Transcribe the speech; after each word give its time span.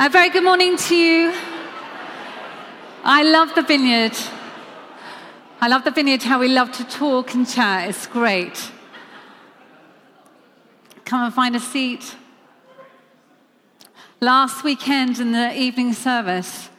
A 0.00 0.08
very 0.08 0.30
good 0.30 0.44
morning 0.44 0.76
to 0.76 0.94
you. 0.94 1.34
I 3.02 3.24
love 3.24 3.52
the 3.56 3.62
vineyard. 3.62 4.16
I 5.60 5.66
love 5.66 5.82
the 5.82 5.90
vineyard, 5.90 6.22
how 6.22 6.38
we 6.38 6.46
love 6.46 6.70
to 6.74 6.84
talk 6.84 7.34
and 7.34 7.44
chat. 7.44 7.88
It's 7.88 8.06
great. 8.06 8.70
Come 11.04 11.22
and 11.22 11.34
find 11.34 11.56
a 11.56 11.58
seat. 11.58 12.14
Last 14.20 14.62
weekend 14.62 15.18
in 15.18 15.32
the 15.32 15.52
evening 15.52 15.92
service, 15.94 16.70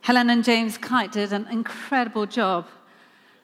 Helen 0.00 0.30
and 0.30 0.42
James 0.42 0.78
Kite 0.78 1.12
did 1.12 1.34
an 1.34 1.46
incredible 1.50 2.24
job. 2.24 2.66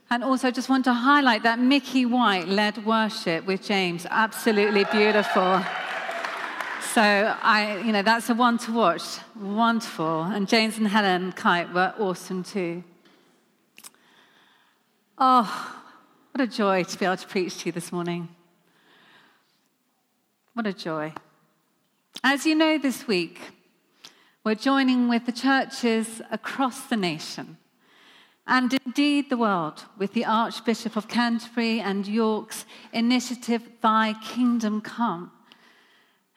And 0.08 0.24
also, 0.24 0.50
just 0.50 0.70
want 0.70 0.86
to 0.86 0.94
highlight 0.94 1.42
that 1.42 1.58
Mickey 1.58 2.06
White 2.06 2.48
led 2.48 2.86
worship 2.86 3.44
with 3.44 3.62
James. 3.62 4.06
Absolutely 4.08 4.84
beautiful. 4.84 5.62
So 6.80 7.02
I, 7.02 7.82
you 7.84 7.92
know, 7.92 8.02
that's 8.02 8.28
a 8.30 8.34
one 8.34 8.58
to 8.58 8.72
watch. 8.72 9.02
Wonderful. 9.38 10.22
And 10.22 10.48
James 10.48 10.78
and 10.78 10.88
Helen 10.88 11.32
Kite 11.32 11.72
were 11.72 11.94
awesome 11.98 12.42
too. 12.42 12.82
Oh, 15.16 15.82
what 16.32 16.42
a 16.42 16.46
joy 16.46 16.84
to 16.84 16.98
be 16.98 17.04
able 17.04 17.16
to 17.16 17.26
preach 17.26 17.58
to 17.58 17.66
you 17.66 17.72
this 17.72 17.92
morning. 17.92 18.28
What 20.54 20.66
a 20.66 20.72
joy. 20.72 21.12
As 22.24 22.46
you 22.46 22.54
know, 22.54 22.78
this 22.78 23.06
week, 23.06 23.40
we're 24.44 24.54
joining 24.54 25.08
with 25.08 25.26
the 25.26 25.32
churches 25.32 26.20
across 26.30 26.86
the 26.86 26.96
nation 26.96 27.58
and 28.46 28.78
indeed 28.86 29.28
the 29.28 29.36
world 29.36 29.84
with 29.98 30.14
the 30.14 30.24
Archbishop 30.24 30.96
of 30.96 31.06
Canterbury 31.06 31.80
and 31.80 32.06
York's 32.06 32.64
initiative, 32.92 33.62
Thy 33.82 34.14
Kingdom 34.24 34.80
Come. 34.80 35.30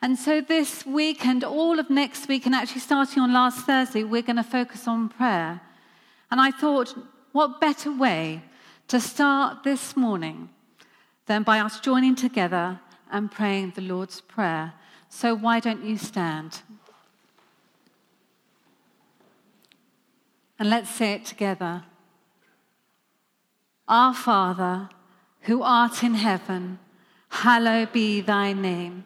And 0.02 0.18
so 0.18 0.42
this 0.42 0.84
week 0.86 1.26
and 1.26 1.44
all 1.44 1.80
of 1.80 1.90
next 1.92 2.28
week, 2.28 2.48
and 2.48 2.56
actually 2.56 2.82
starting 2.82 3.22
on 3.22 3.32
last 3.32 3.66
Thursday, 3.66 4.04
we're 4.04 4.24
going 4.24 4.38
to 4.38 4.44
focus 4.44 4.88
on 4.88 5.10
prayer. 5.10 5.62
And 6.32 6.42
I 6.42 6.50
thought, 6.50 6.96
what 7.34 7.62
better 7.62 7.92
way 7.92 8.42
to 8.88 9.00
start 9.00 9.64
this 9.64 9.96
morning 9.96 10.50
than 11.28 11.44
by 11.44 11.60
us 11.60 11.80
joining 11.80 12.16
together 12.16 12.80
and 13.12 13.32
praying 13.32 13.74
the 13.76 13.82
Lord's 13.82 14.22
Prayer? 14.22 14.74
So 15.08 15.36
why 15.36 15.60
don't 15.60 15.84
you 15.84 15.98
stand? 15.98 16.62
And 20.58 20.70
let's 20.70 20.90
say 20.90 21.14
it 21.14 21.26
together. 21.26 21.84
Our 23.88 24.16
Father, 24.16 24.90
who 25.42 25.62
art 25.62 26.04
in 26.04 26.16
heaven, 26.16 26.80
hallowed 27.30 27.92
be 27.92 28.22
thy 28.22 28.54
name. 28.54 29.06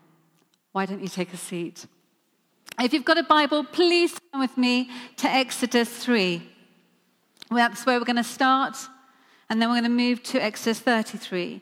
Why 0.71 0.85
don't 0.85 1.01
you 1.01 1.07
take 1.07 1.33
a 1.33 1.37
seat? 1.37 1.85
If 2.79 2.93
you've 2.93 3.05
got 3.05 3.17
a 3.17 3.23
Bible, 3.23 3.63
please 3.63 4.17
come 4.31 4.41
with 4.41 4.57
me 4.57 4.89
to 5.17 5.27
Exodus 5.29 5.89
3. 5.89 6.41
That's 7.49 7.85
where 7.85 7.99
we're 7.99 8.05
going 8.05 8.15
to 8.15 8.23
start, 8.23 8.77
and 9.49 9.61
then 9.61 9.67
we're 9.67 9.81
going 9.81 9.83
to 9.83 9.89
move 9.89 10.23
to 10.23 10.41
Exodus 10.41 10.79
33. 10.79 11.61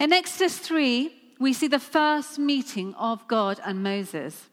In 0.00 0.12
Exodus 0.12 0.58
3, 0.58 1.12
we 1.38 1.52
see 1.52 1.68
the 1.68 1.78
first 1.78 2.38
meeting 2.38 2.94
of 2.94 3.28
God 3.28 3.60
and 3.64 3.82
Moses, 3.82 4.48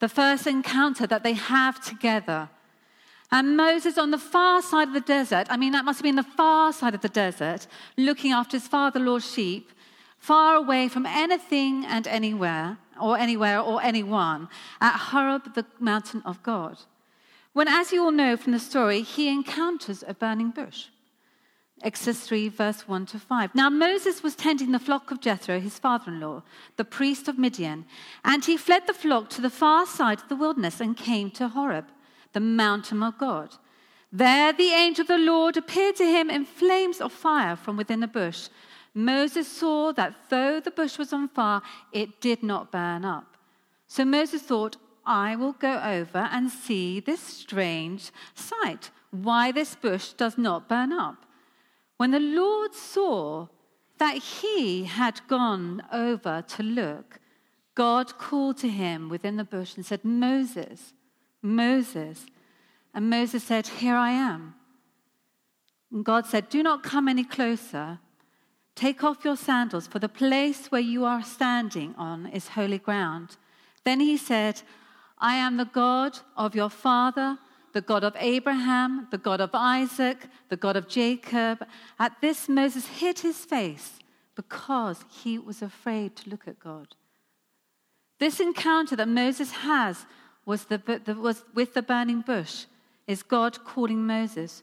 the 0.00 0.08
first 0.08 0.46
encounter 0.46 1.06
that 1.06 1.22
they 1.22 1.34
have 1.34 1.84
together. 1.84 2.48
And 3.30 3.58
Moses 3.58 3.98
on 3.98 4.10
the 4.10 4.18
far 4.18 4.62
side 4.62 4.88
of 4.88 4.94
the 4.94 5.00
desert, 5.00 5.48
I 5.50 5.58
mean, 5.58 5.72
that 5.72 5.84
must 5.84 5.98
have 5.98 6.04
been 6.04 6.16
the 6.16 6.22
far 6.22 6.72
side 6.72 6.94
of 6.94 7.02
the 7.02 7.08
desert, 7.10 7.66
looking 7.98 8.32
after 8.32 8.56
his 8.56 8.66
father 8.66 8.98
in 8.98 9.06
law's 9.06 9.30
sheep, 9.30 9.70
far 10.18 10.54
away 10.54 10.88
from 10.88 11.06
anything 11.06 11.84
and 11.84 12.06
anywhere, 12.06 12.78
or 13.00 13.16
anywhere 13.16 13.60
or 13.60 13.82
anyone, 13.82 14.48
at 14.80 14.96
Horeb, 14.96 15.54
the 15.54 15.64
mountain 15.78 16.22
of 16.24 16.42
God. 16.42 16.78
When, 17.52 17.68
as 17.68 17.92
you 17.92 18.04
all 18.04 18.10
know 18.10 18.36
from 18.36 18.52
the 18.52 18.58
story, 18.58 19.02
he 19.02 19.28
encounters 19.28 20.04
a 20.06 20.14
burning 20.14 20.50
bush. 20.50 20.86
Exodus 21.82 22.20
3, 22.20 22.48
verse 22.48 22.88
1 22.88 23.06
to 23.06 23.18
5. 23.20 23.54
Now, 23.54 23.70
Moses 23.70 24.22
was 24.22 24.34
tending 24.34 24.72
the 24.72 24.80
flock 24.80 25.10
of 25.10 25.20
Jethro, 25.20 25.60
his 25.60 25.78
father 25.78 26.10
in 26.10 26.20
law, 26.20 26.42
the 26.76 26.84
priest 26.84 27.28
of 27.28 27.38
Midian, 27.38 27.84
and 28.24 28.44
he 28.44 28.56
fled 28.56 28.86
the 28.86 28.92
flock 28.92 29.30
to 29.30 29.40
the 29.40 29.50
far 29.50 29.86
side 29.86 30.20
of 30.20 30.28
the 30.28 30.36
wilderness 30.36 30.80
and 30.80 30.96
came 30.96 31.30
to 31.32 31.48
Horeb, 31.48 31.86
the 32.32 32.40
mountain 32.40 33.02
of 33.02 33.16
God. 33.16 33.54
There, 34.12 34.52
the 34.52 34.72
angel 34.72 35.02
of 35.02 35.08
the 35.08 35.18
Lord 35.18 35.56
appeared 35.56 35.96
to 35.96 36.04
him 36.04 36.30
in 36.30 36.44
flames 36.46 37.00
of 37.00 37.12
fire 37.12 37.56
from 37.56 37.76
within 37.76 38.02
a 38.02 38.08
bush. 38.08 38.48
Moses 38.98 39.46
saw 39.46 39.92
that 39.92 40.28
though 40.28 40.58
the 40.58 40.72
bush 40.72 40.98
was 40.98 41.12
on 41.12 41.28
fire, 41.28 41.62
it 41.92 42.20
did 42.20 42.42
not 42.42 42.72
burn 42.72 43.04
up. 43.04 43.36
So 43.86 44.04
Moses 44.04 44.42
thought, 44.42 44.76
I 45.06 45.36
will 45.36 45.52
go 45.52 45.80
over 45.80 46.28
and 46.32 46.50
see 46.50 46.98
this 46.98 47.20
strange 47.20 48.10
sight, 48.34 48.90
why 49.12 49.52
this 49.52 49.76
bush 49.76 50.14
does 50.14 50.36
not 50.36 50.68
burn 50.68 50.92
up. 50.92 51.26
When 51.96 52.10
the 52.10 52.18
Lord 52.18 52.74
saw 52.74 53.46
that 53.98 54.16
he 54.16 54.82
had 54.82 55.20
gone 55.28 55.80
over 55.92 56.42
to 56.48 56.62
look, 56.64 57.20
God 57.76 58.18
called 58.18 58.56
to 58.58 58.68
him 58.68 59.08
within 59.08 59.36
the 59.36 59.44
bush 59.44 59.76
and 59.76 59.86
said, 59.86 60.04
Moses, 60.04 60.92
Moses. 61.40 62.26
And 62.92 63.08
Moses 63.08 63.44
said, 63.44 63.68
Here 63.68 63.94
I 63.94 64.10
am. 64.10 64.56
And 65.92 66.04
God 66.04 66.26
said, 66.26 66.48
Do 66.48 66.64
not 66.64 66.82
come 66.82 67.06
any 67.06 67.22
closer. 67.22 68.00
Take 68.78 69.02
off 69.02 69.24
your 69.24 69.36
sandals, 69.36 69.88
for 69.88 69.98
the 69.98 70.08
place 70.08 70.68
where 70.70 70.80
you 70.80 71.04
are 71.04 71.24
standing 71.24 71.96
on 71.98 72.26
is 72.26 72.46
holy 72.46 72.78
ground. 72.78 73.36
Then 73.82 73.98
he 73.98 74.16
said, 74.16 74.62
I 75.18 75.34
am 75.34 75.56
the 75.56 75.64
God 75.64 76.20
of 76.36 76.54
your 76.54 76.70
father, 76.70 77.38
the 77.72 77.80
God 77.80 78.04
of 78.04 78.14
Abraham, 78.20 79.08
the 79.10 79.18
God 79.18 79.40
of 79.40 79.50
Isaac, 79.52 80.28
the 80.48 80.56
God 80.56 80.76
of 80.76 80.86
Jacob. 80.86 81.66
At 81.98 82.20
this, 82.20 82.48
Moses 82.48 82.86
hid 82.86 83.18
his 83.18 83.44
face 83.44 83.98
because 84.36 85.04
he 85.10 85.40
was 85.40 85.60
afraid 85.60 86.14
to 86.14 86.30
look 86.30 86.46
at 86.46 86.60
God. 86.60 86.94
This 88.20 88.38
encounter 88.38 88.94
that 88.94 89.08
Moses 89.08 89.50
has 89.50 90.06
was, 90.46 90.66
the, 90.66 90.80
was 91.20 91.42
with 91.52 91.74
the 91.74 91.82
burning 91.82 92.20
bush 92.20 92.66
is 93.08 93.24
God 93.24 93.64
calling 93.64 94.06
Moses 94.06 94.62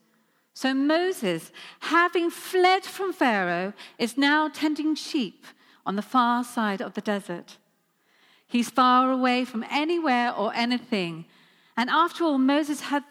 so 0.55 0.73
Moses, 0.73 1.51
having 1.81 2.29
fled 2.31 2.85
from 2.85 3.11
Pharaoh, 3.11 3.73
is 3.99 4.17
now 4.17 4.47
tending 4.47 4.95
sheep 4.95 5.45
on 5.85 5.97
the 5.97 6.01
far 6.01 6.45
side 6.45 6.81
of 6.81 6.93
the 6.93 7.01
desert. 7.01 7.57
He's 8.47 8.69
far 8.69 9.11
away 9.11 9.43
from 9.43 9.65
anywhere 9.69 10.33
or 10.33 10.53
anything. 10.55 11.25
And 11.75 11.89
after 11.89 12.23
all, 12.23 12.37
Moses 12.37 12.79
had, 12.79 13.03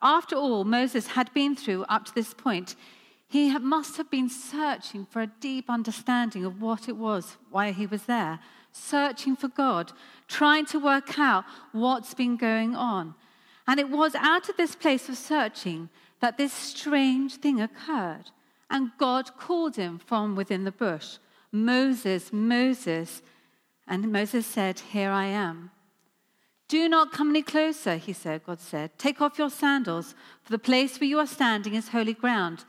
after 0.00 0.34
all 0.34 0.64
Moses 0.64 1.08
had 1.08 1.32
been 1.34 1.54
through 1.54 1.84
up 1.90 2.06
to 2.06 2.14
this 2.14 2.32
point, 2.32 2.74
he 3.28 3.56
must 3.58 3.98
have 3.98 4.10
been 4.10 4.30
searching 4.30 5.04
for 5.04 5.20
a 5.20 5.30
deep 5.40 5.68
understanding 5.68 6.42
of 6.42 6.62
what 6.62 6.88
it 6.88 6.96
was, 6.96 7.36
why 7.50 7.72
he 7.72 7.84
was 7.84 8.04
there, 8.04 8.40
searching 8.72 9.36
for 9.36 9.48
God, 9.48 9.92
trying 10.26 10.64
to 10.66 10.78
work 10.78 11.18
out 11.18 11.44
what's 11.72 12.14
been 12.14 12.38
going 12.38 12.74
on. 12.74 13.14
And 13.66 13.78
it 13.78 13.90
was 13.90 14.14
out 14.14 14.48
of 14.48 14.56
this 14.56 14.74
place 14.74 15.10
of 15.10 15.18
searching 15.18 15.90
that 16.22 16.38
this 16.38 16.52
strange 16.52 17.34
thing 17.34 17.60
occurred. 17.60 18.30
And 18.70 18.92
God 18.96 19.36
called 19.36 19.76
him 19.76 19.98
from 19.98 20.34
within 20.34 20.64
the 20.64 20.72
bush 20.72 21.18
Moses, 21.52 22.32
Moses. 22.32 23.20
And 23.86 24.10
Moses 24.10 24.46
said, 24.46 24.78
Here 24.78 25.10
I 25.10 25.26
am. 25.26 25.70
Do 26.68 26.88
not 26.88 27.12
come 27.12 27.30
any 27.30 27.42
closer, 27.42 27.96
he 27.96 28.14
said, 28.14 28.46
God 28.46 28.60
said. 28.60 28.96
Take 28.96 29.20
off 29.20 29.38
your 29.38 29.50
sandals, 29.50 30.14
for 30.42 30.52
the 30.52 30.58
place 30.70 30.98
where 30.98 31.10
you 31.10 31.18
are 31.18 31.26
standing 31.26 31.74
is 31.74 31.88
holy 31.88 32.14
ground. 32.14 32.64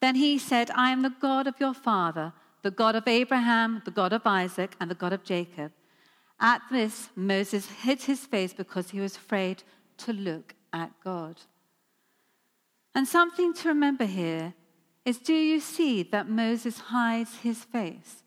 Then 0.00 0.14
he 0.14 0.38
said, 0.38 0.70
I 0.76 0.90
am 0.90 1.02
the 1.02 1.16
God 1.20 1.48
of 1.48 1.58
your 1.58 1.74
father, 1.74 2.32
the 2.62 2.70
God 2.70 2.94
of 2.94 3.08
Abraham, 3.08 3.82
the 3.84 3.90
God 3.90 4.12
of 4.12 4.26
Isaac, 4.26 4.76
and 4.78 4.88
the 4.88 4.94
God 4.94 5.12
of 5.12 5.24
Jacob. 5.24 5.72
At 6.38 6.62
this, 6.70 7.08
Moses 7.16 7.66
hid 7.82 8.02
his 8.02 8.24
face 8.26 8.52
because 8.52 8.90
he 8.90 9.00
was 9.00 9.16
afraid 9.16 9.64
to 9.98 10.12
look 10.12 10.54
at 10.72 10.92
God. 11.02 11.40
And 12.94 13.06
something 13.06 13.54
to 13.54 13.68
remember 13.68 14.04
here 14.04 14.54
is 15.04 15.18
do 15.18 15.34
you 15.34 15.60
see 15.60 16.02
that 16.02 16.28
Moses 16.28 16.78
hides 16.78 17.36
his 17.38 17.64
face 17.64 18.22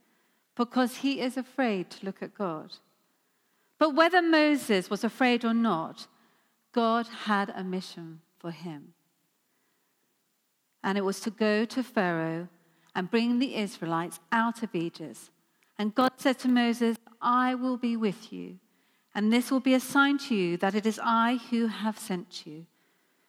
because 0.55 0.97
he 0.97 1.19
is 1.19 1.37
afraid 1.37 1.89
to 1.91 2.05
look 2.05 2.21
at 2.21 2.33
God? 2.33 2.73
But 3.77 3.95
whether 3.95 4.21
Moses 4.21 4.89
was 4.89 5.03
afraid 5.03 5.43
or 5.43 5.53
not, 5.53 6.07
God 6.71 7.07
had 7.25 7.51
a 7.55 7.63
mission 7.63 8.21
for 8.39 8.51
him. 8.51 8.93
And 10.83 10.97
it 10.97 11.05
was 11.05 11.19
to 11.21 11.29
go 11.29 11.65
to 11.65 11.83
Pharaoh 11.83 12.47
and 12.95 13.11
bring 13.11 13.39
the 13.39 13.55
Israelites 13.55 14.19
out 14.31 14.63
of 14.63 14.75
Egypt. 14.75 15.29
And 15.77 15.95
God 15.95 16.13
said 16.17 16.39
to 16.39 16.47
Moses, 16.47 16.97
I 17.21 17.55
will 17.55 17.77
be 17.77 17.95
with 17.95 18.31
you, 18.31 18.59
and 19.15 19.31
this 19.31 19.49
will 19.49 19.59
be 19.59 19.73
a 19.73 19.79
sign 19.79 20.17
to 20.19 20.35
you 20.35 20.57
that 20.57 20.75
it 20.75 20.85
is 20.85 20.99
I 21.01 21.39
who 21.49 21.67
have 21.67 21.97
sent 21.97 22.45
you. 22.45 22.65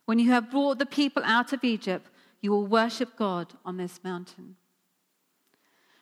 When 0.07 0.19
you 0.19 0.31
have 0.31 0.51
brought 0.51 0.79
the 0.79 0.87
people 0.87 1.23
out 1.25 1.53
of 1.53 1.65
Egypt, 1.65 2.11
you 2.41 2.51
will 2.51 2.67
worship 2.67 3.17
God 3.17 3.55
on 3.65 3.77
this 3.77 4.01
mountain. 4.05 4.57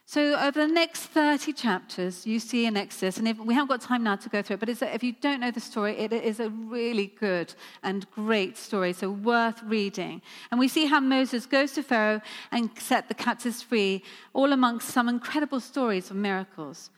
So, 0.05 0.35
over 0.35 0.67
the 0.67 0.73
next 0.73 1.05
30 1.05 1.53
chapters, 1.53 2.27
you 2.27 2.39
see 2.39 2.67
in 2.67 2.77
Exodus, 2.77 3.17
and 3.17 3.29
if, 3.29 3.39
we 3.39 3.55
haven't 3.55 3.69
got 3.69 3.81
time 3.81 4.03
now 4.03 4.17
to 4.17 4.29
go 4.29 4.43
through 4.43 4.55
it, 4.55 4.61
but 4.61 4.69
if 4.69 5.03
you 5.03 5.13
don't 5.13 5.41
know 5.41 5.51
the 5.51 5.61
story, 5.61 5.97
it 5.97 6.13
is 6.13 6.41
a 6.41 6.51
really 6.51 7.07
good 7.07 7.55
and 7.83 8.11
great 8.11 8.59
story, 8.59 8.93
so 8.93 9.11
worth 9.11 9.63
reading. 9.63 10.21
And 10.51 10.59
we 10.59 10.69
see 10.69 10.87
how 10.87 11.01
Moses 11.01 11.47
goes 11.47 11.73
to 11.73 11.83
Pharaoh 11.83 12.21
and 12.51 12.69
set 12.79 13.09
the 13.09 13.15
captives 13.15 13.63
free, 13.63 14.03
all 14.35 14.53
amongst 14.53 14.89
some 14.89 15.09
incredible 15.09 15.61
stories 15.61 16.11
of 16.11 16.17
miracles. 16.17 16.91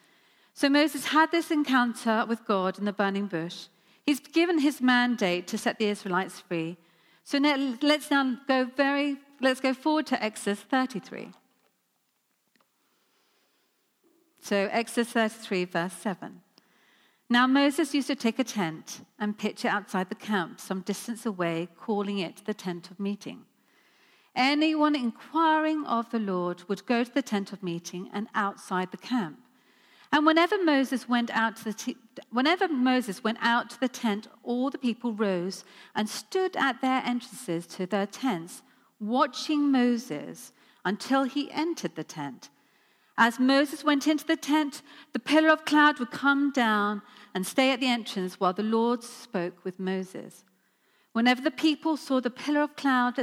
So, 0.55 0.69
Moses 0.69 1.05
had 1.05 1.31
this 1.31 1.51
encounter 1.51 2.25
with 2.27 2.45
God 2.47 2.79
in 2.79 2.85
the 2.85 2.93
burning 2.93 3.27
bush. 3.27 3.67
He's 4.05 4.19
given 4.19 4.59
his 4.59 4.81
mandate 4.81 5.47
to 5.49 5.59
set 5.59 5.79
the 5.79 5.87
Israelites 5.87 6.41
free. 6.41 6.79
So, 7.25 7.39
now, 7.39 7.77
let's 7.81 8.11
now 8.11 8.37
go 8.47 8.67
very, 8.77 9.17
let's 9.41 9.61
go 9.61 9.73
forward 9.73 10.07
to 10.09 10.23
Exodus 10.23 10.61
33. 10.61 11.31
So, 14.41 14.69
Exodus 14.71 15.11
33, 15.13 15.65
verse 15.65 15.95
7. 15.95 16.43
Now, 17.31 17.47
Moses 17.47 17.95
used 17.95 18.09
to 18.09 18.15
take 18.15 18.39
a 18.39 18.45
tent 18.45 19.01
and 19.19 19.39
pitch 19.39 19.65
it 19.65 19.69
outside 19.69 20.11
the 20.11 20.15
camp, 20.15 20.61
some 20.61 20.83
distance 20.83 21.25
away, 21.25 21.69
calling 21.81 22.19
it 22.19 22.43
the 22.45 22.53
tent 22.53 22.91
of 22.91 23.01
meeting. 23.01 23.47
Anyone 24.37 24.95
inquiring 24.95 25.87
of 25.87 26.11
the 26.11 26.19
Lord 26.19 26.65
would 26.69 26.85
go 26.85 27.05
to 27.05 27.11
the 27.11 27.23
tent 27.23 27.53
of 27.53 27.63
meeting 27.63 28.11
and 28.13 28.29
outside 28.35 28.91
the 28.91 28.99
camp. 28.99 29.39
And 30.15 30.25
whenever 30.25 30.63
Moses 30.63 31.09
went 31.09 31.29
out 31.33 31.57
to 31.57 31.65
the 31.65 31.73
t- 31.73 31.97
whenever 32.31 32.69
Moses 32.69 33.25
went 33.25 33.39
out 33.41 33.69
to 33.71 33.81
the 33.81 33.89
tent, 33.89 34.29
all 34.45 34.71
the 34.71 34.79
people 34.79 35.13
rose 35.13 35.65
and 35.93 36.09
stood 36.09 36.57
at 36.57 36.81
their 36.81 37.03
entrances 37.05 37.67
to 37.75 37.85
their 37.85 38.07
tents, 38.07 38.63
watching 39.01 39.73
Moses 39.73 40.53
until 40.85 41.25
he 41.25 41.51
entered 41.51 41.97
the 41.97 42.05
tent. 42.05 42.49
As 43.19 43.41
Moses 43.41 43.83
went 43.83 44.07
into 44.07 44.25
the 44.25 44.37
tent, 44.37 44.83
the 45.13 45.19
pillar 45.19 45.49
of 45.49 45.65
cloud 45.65 45.99
would 45.99 46.13
come 46.13 46.53
down 46.53 47.03
and 47.35 47.45
stay 47.45 47.73
at 47.73 47.81
the 47.81 47.89
entrance 47.89 48.39
while 48.39 48.53
the 48.53 48.63
Lord 48.63 49.03
spoke 49.03 49.65
with 49.65 49.81
Moses. 49.81 50.45
Whenever 51.13 51.41
the 51.41 51.51
people 51.51 51.97
saw 51.97 52.21
the 52.21 52.31
pillar 52.31 52.61
of 52.61 52.77
cloud 52.77 53.19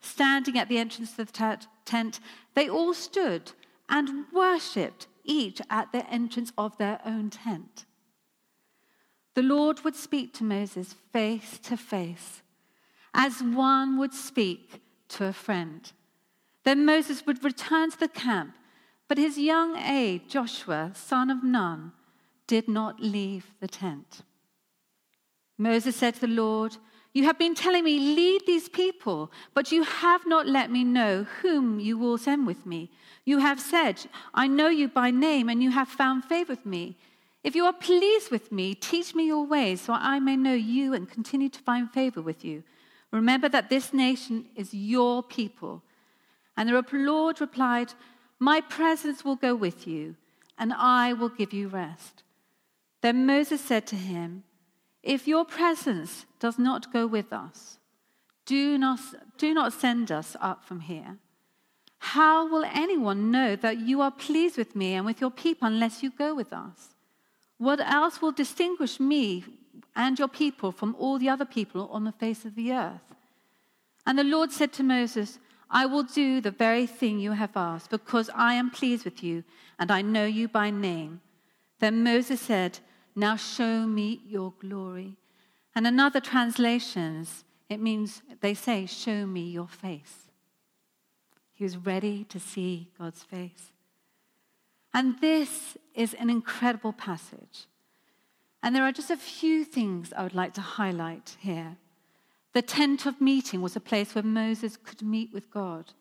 standing 0.00 0.58
at 0.58 0.68
the 0.68 0.78
entrance 0.78 1.16
of 1.20 1.32
the 1.32 1.58
tent, 1.84 2.18
they 2.54 2.68
all 2.68 2.94
stood 2.94 3.52
and 3.88 4.24
worshipped, 4.32 5.06
each 5.24 5.60
at 5.70 5.92
the 5.92 6.08
entrance 6.10 6.52
of 6.56 6.76
their 6.78 7.00
own 7.04 7.30
tent. 7.30 7.84
The 9.34 9.42
Lord 9.42 9.84
would 9.84 9.96
speak 9.96 10.34
to 10.34 10.44
Moses 10.44 10.94
face 11.12 11.58
to 11.60 11.76
face, 11.76 12.42
as 13.14 13.42
one 13.42 13.98
would 13.98 14.12
speak 14.12 14.82
to 15.08 15.26
a 15.26 15.32
friend. 15.32 15.90
Then 16.64 16.84
Moses 16.84 17.24
would 17.26 17.42
return 17.44 17.90
to 17.90 17.98
the 17.98 18.08
camp 18.08 18.54
but 19.12 19.18
his 19.18 19.36
young 19.36 19.76
aide, 19.76 20.26
Joshua, 20.26 20.92
son 20.94 21.28
of 21.28 21.44
Nun, 21.44 21.92
did 22.46 22.66
not 22.66 22.98
leave 22.98 23.44
the 23.60 23.68
tent. 23.68 24.22
Moses 25.58 25.96
said 25.96 26.14
to 26.14 26.20
the 26.22 26.28
Lord, 26.28 26.78
You 27.12 27.24
have 27.24 27.38
been 27.38 27.54
telling 27.54 27.84
me, 27.84 27.98
lead 27.98 28.46
these 28.46 28.70
people, 28.70 29.30
but 29.52 29.70
you 29.70 29.82
have 29.82 30.26
not 30.26 30.46
let 30.46 30.70
me 30.70 30.82
know 30.82 31.24
whom 31.42 31.78
you 31.78 31.98
will 31.98 32.16
send 32.16 32.46
with 32.46 32.64
me. 32.64 32.90
You 33.24 33.38
have 33.38 33.60
said, 33.60 34.06
I 34.34 34.46
know 34.46 34.68
you 34.68 34.88
by 34.88 35.10
name, 35.10 35.48
and 35.48 35.62
you 35.62 35.70
have 35.70 35.88
found 35.88 36.24
favor 36.24 36.52
with 36.52 36.66
me. 36.66 36.96
If 37.44 37.54
you 37.54 37.64
are 37.64 37.72
pleased 37.72 38.30
with 38.30 38.52
me, 38.52 38.74
teach 38.74 39.14
me 39.14 39.26
your 39.26 39.46
ways, 39.46 39.80
so 39.80 39.92
I 39.92 40.18
may 40.18 40.36
know 40.36 40.54
you 40.54 40.94
and 40.94 41.10
continue 41.10 41.48
to 41.48 41.60
find 41.60 41.90
favor 41.90 42.22
with 42.22 42.44
you. 42.44 42.62
Remember 43.10 43.48
that 43.48 43.68
this 43.68 43.92
nation 43.92 44.46
is 44.56 44.72
your 44.72 45.22
people. 45.22 45.82
And 46.56 46.68
the 46.68 46.84
Lord 46.92 47.40
replied, 47.40 47.94
my 48.42 48.60
presence 48.60 49.24
will 49.24 49.36
go 49.36 49.54
with 49.54 49.86
you, 49.86 50.16
and 50.58 50.72
I 50.72 51.12
will 51.12 51.28
give 51.28 51.52
you 51.52 51.68
rest. 51.68 52.24
Then 53.00 53.24
Moses 53.24 53.60
said 53.60 53.86
to 53.86 53.96
him, 53.96 54.42
If 55.00 55.28
your 55.28 55.44
presence 55.44 56.26
does 56.40 56.58
not 56.58 56.92
go 56.92 57.06
with 57.06 57.32
us, 57.32 57.78
do 58.44 58.76
not, 58.78 58.98
do 59.38 59.54
not 59.54 59.72
send 59.72 60.10
us 60.10 60.36
up 60.40 60.64
from 60.64 60.80
here. 60.80 61.18
How 62.02 62.48
will 62.48 62.64
anyone 62.64 63.30
know 63.30 63.54
that 63.54 63.78
you 63.78 64.00
are 64.00 64.10
pleased 64.10 64.58
with 64.58 64.74
me 64.74 64.94
and 64.94 65.06
with 65.06 65.20
your 65.20 65.30
people 65.30 65.68
unless 65.68 66.02
you 66.02 66.10
go 66.10 66.34
with 66.34 66.52
us? 66.52 66.96
What 67.58 67.78
else 67.80 68.20
will 68.20 68.32
distinguish 68.32 68.98
me 68.98 69.44
and 69.94 70.18
your 70.18 70.26
people 70.26 70.72
from 70.72 70.96
all 70.98 71.16
the 71.16 71.28
other 71.28 71.44
people 71.44 71.88
on 71.92 72.02
the 72.02 72.10
face 72.10 72.44
of 72.44 72.56
the 72.56 72.72
earth? 72.72 73.14
And 74.04 74.18
the 74.18 74.24
Lord 74.24 74.50
said 74.50 74.72
to 74.74 74.82
Moses, 74.82 75.38
I 75.70 75.86
will 75.86 76.02
do 76.02 76.40
the 76.40 76.50
very 76.50 76.86
thing 76.86 77.20
you 77.20 77.32
have 77.32 77.56
asked, 77.56 77.90
because 77.90 78.28
I 78.34 78.54
am 78.54 78.70
pleased 78.70 79.04
with 79.04 79.22
you, 79.22 79.44
and 79.78 79.92
I 79.92 80.02
know 80.02 80.26
you 80.26 80.48
by 80.48 80.70
name. 80.70 81.20
Then 81.78 82.02
Moses 82.02 82.40
said, 82.40 82.80
Now 83.14 83.36
show 83.36 83.86
me 83.86 84.22
your 84.26 84.54
glory. 84.58 85.16
And 85.72 85.86
in 85.86 86.00
other 86.00 86.20
translations, 86.20 87.44
it 87.70 87.80
means, 87.80 88.22
they 88.40 88.54
say, 88.54 88.86
Show 88.86 89.24
me 89.24 89.42
your 89.48 89.68
face. 89.68 90.31
He 91.62 91.64
was 91.64 91.76
ready 91.76 92.24
to 92.24 92.40
see 92.40 92.88
God's 92.98 93.22
face. 93.22 93.70
And 94.92 95.20
this 95.20 95.78
is 95.94 96.12
an 96.14 96.28
incredible 96.28 96.92
passage. 96.92 97.66
And 98.64 98.74
there 98.74 98.82
are 98.82 98.90
just 98.90 99.12
a 99.12 99.16
few 99.16 99.64
things 99.64 100.12
I 100.12 100.24
would 100.24 100.34
like 100.34 100.54
to 100.54 100.60
highlight 100.60 101.36
here. 101.38 101.76
The 102.52 102.62
tent 102.62 103.06
of 103.06 103.20
meeting 103.20 103.62
was 103.62 103.76
a 103.76 103.80
place 103.80 104.12
where 104.12 104.24
Moses 104.24 104.76
could 104.76 105.02
meet 105.02 105.32
with 105.32 105.52
God, 105.52 105.92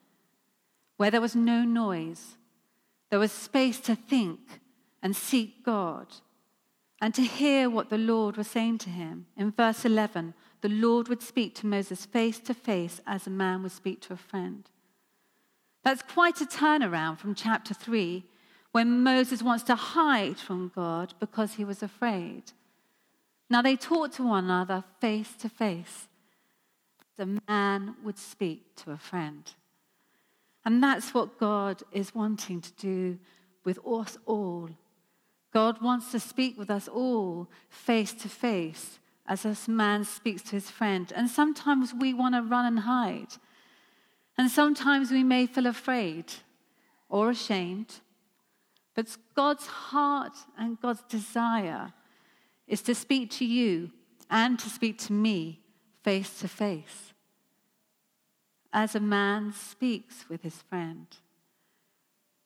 where 0.98 1.12
there 1.12 1.22
was 1.22 1.36
no 1.36 1.64
noise. 1.64 2.38
There 3.12 3.20
was 3.20 3.32
space 3.32 3.80
to 3.82 3.94
think 3.94 4.40
and 5.04 5.16
seek 5.16 5.64
God 5.64 6.08
and 7.00 7.14
to 7.14 7.22
hear 7.22 7.70
what 7.70 7.92
the 7.92 8.00
Lord 8.00 8.36
was 8.36 8.48
saying 8.48 8.80
to 8.80 8.90
him. 8.90 9.28
In 9.38 9.52
verse 9.52 9.86
11, 9.86 10.34
the 10.62 10.70
Lord 10.70 11.08
would 11.08 11.22
speak 11.22 11.54
to 11.58 11.68
Moses 11.68 12.08
face 12.08 12.40
to 12.40 12.56
face 12.56 13.00
as 13.06 13.28
a 13.28 13.30
man 13.30 13.62
would 13.62 13.74
speak 13.74 14.02
to 14.02 14.14
a 14.14 14.18
friend. 14.18 14.68
That's 15.84 16.02
quite 16.02 16.42
a 16.42 16.46
turnaround 16.46 17.18
from 17.18 17.36
chapter 17.36 17.74
3, 17.74 18.24
when 18.72 19.04
Moses 19.04 19.42
wants 19.42 19.64
to 19.66 19.76
hide 19.76 20.38
from 20.38 20.72
God 20.76 21.14
because 21.20 21.54
he 21.54 21.66
was 21.66 21.84
afraid. 21.84 22.44
Now 23.50 23.62
they 23.62 23.76
talk 23.76 24.14
to 24.14 24.28
one 24.28 24.46
another 24.46 24.84
face 25.00 25.34
to 25.40 25.50
face 25.50 26.08
the 27.22 27.40
man 27.48 27.96
would 28.04 28.18
speak 28.18 28.76
to 28.76 28.92
a 28.92 28.98
friend. 28.98 29.52
And 30.66 30.84
that's 30.84 31.14
what 31.14 31.38
God 31.38 31.84
is 31.92 32.16
wanting 32.16 32.62
to 32.62 32.72
do 32.74 33.20
with 33.64 33.78
us 33.86 34.18
all. 34.26 34.70
God 35.54 35.84
wants 35.84 36.12
to 36.14 36.20
speak 36.20 36.58
with 36.58 36.72
us 36.72 36.88
all 36.88 37.48
face 37.70 38.14
to 38.14 38.28
face 38.28 38.98
as 39.28 39.44
this 39.44 39.68
man 39.68 40.04
speaks 40.04 40.42
to 40.44 40.52
his 40.52 40.72
friend. 40.72 41.14
And 41.16 41.30
sometimes 41.30 41.94
we 41.94 42.12
want 42.12 42.34
to 42.34 42.42
run 42.42 42.66
and 42.66 42.80
hide. 42.80 43.34
And 44.42 44.50
sometimes 44.50 45.12
we 45.12 45.24
may 45.24 45.46
feel 45.46 45.68
afraid 45.68 46.26
or 47.10 47.30
ashamed. 47.30 48.00
But 48.96 49.16
God's 49.36 49.68
heart 49.68 50.36
and 50.58 50.82
God's 50.82 51.04
desire 51.04 51.94
is 52.68 52.82
to 52.82 52.96
speak 52.96 53.30
to 53.34 53.46
you 53.46 53.92
and 54.32 54.58
to 54.58 54.68
speak 54.68 54.98
to 55.02 55.14
me 55.14 55.60
face 56.04 56.40
to 56.40 56.48
face 56.48 57.14
as 58.74 58.96
a 58.96 59.00
man 59.00 59.54
speaks 59.54 60.28
with 60.28 60.42
his 60.42 60.56
friend. 60.56 61.06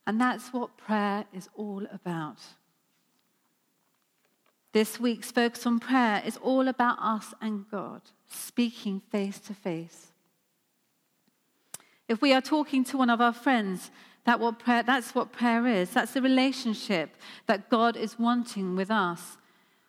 And 0.05 0.19
that's 0.19 0.51
what 0.51 0.75
prayer 0.75 1.23
is 1.33 1.47
all 1.55 1.87
about. 1.93 2.39
This 4.73 4.99
week's 4.99 5.31
focus 5.31 5.65
on 5.65 5.79
prayer 5.79 6.21
is 6.25 6.35
all 6.35 6.67
about 6.67 6.97
us 6.99 7.33
and 7.39 7.63
God 7.71 8.01
speaking 8.27 9.01
face 9.09 9.39
to 9.39 9.53
face. 9.53 10.11
If 12.07 12.21
we 12.21 12.33
are 12.33 12.41
talking 12.41 12.83
to 12.85 12.97
one 12.97 13.09
of 13.09 13.21
our 13.21 13.33
friends, 13.33 13.91
that 14.25 14.39
what 14.39 14.59
prayer, 14.59 14.83
that's 14.83 15.15
what 15.15 15.31
prayer 15.31 15.65
is. 15.67 15.91
That's 15.91 16.13
the 16.13 16.21
relationship 16.21 17.15
that 17.47 17.69
God 17.69 17.95
is 17.95 18.19
wanting 18.19 18.75
with 18.75 18.91
us 18.91 19.37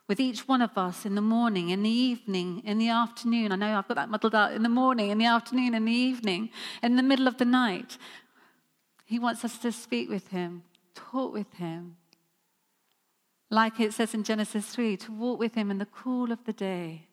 with 0.08 0.20
each 0.20 0.46
one 0.46 0.62
of 0.62 0.76
us 0.78 1.04
in 1.04 1.14
the 1.14 1.20
morning, 1.20 1.70
in 1.70 1.82
the 1.82 1.90
evening, 1.90 2.62
in 2.64 2.78
the 2.78 2.88
afternoon. 2.88 3.50
I 3.50 3.56
know 3.56 3.76
I've 3.76 3.88
got 3.88 3.96
that 3.96 4.08
muddled 4.08 4.34
out 4.34 4.52
in 4.52 4.62
the 4.62 4.68
morning, 4.68 5.10
in 5.10 5.18
the 5.18 5.26
afternoon, 5.26 5.74
in 5.74 5.84
the 5.84 5.92
evening, 5.92 6.50
in 6.82 6.96
the 6.96 7.02
middle 7.02 7.26
of 7.26 7.38
the 7.38 7.44
night. 7.44 7.98
He 9.04 9.18
wants 9.18 9.44
us 9.44 9.58
to 9.58 9.72
speak 9.72 10.08
with 10.08 10.28
Him, 10.28 10.62
talk 10.94 11.32
with 11.32 11.52
Him. 11.54 11.96
Like 13.50 13.80
it 13.80 13.94
says 13.94 14.14
in 14.14 14.22
Genesis 14.22 14.66
3, 14.66 14.96
to 14.98 15.12
walk 15.12 15.38
with 15.40 15.54
Him 15.54 15.70
in 15.70 15.78
the 15.78 15.86
cool 15.86 16.30
of 16.30 16.44
the 16.44 16.52
day. 16.52 17.08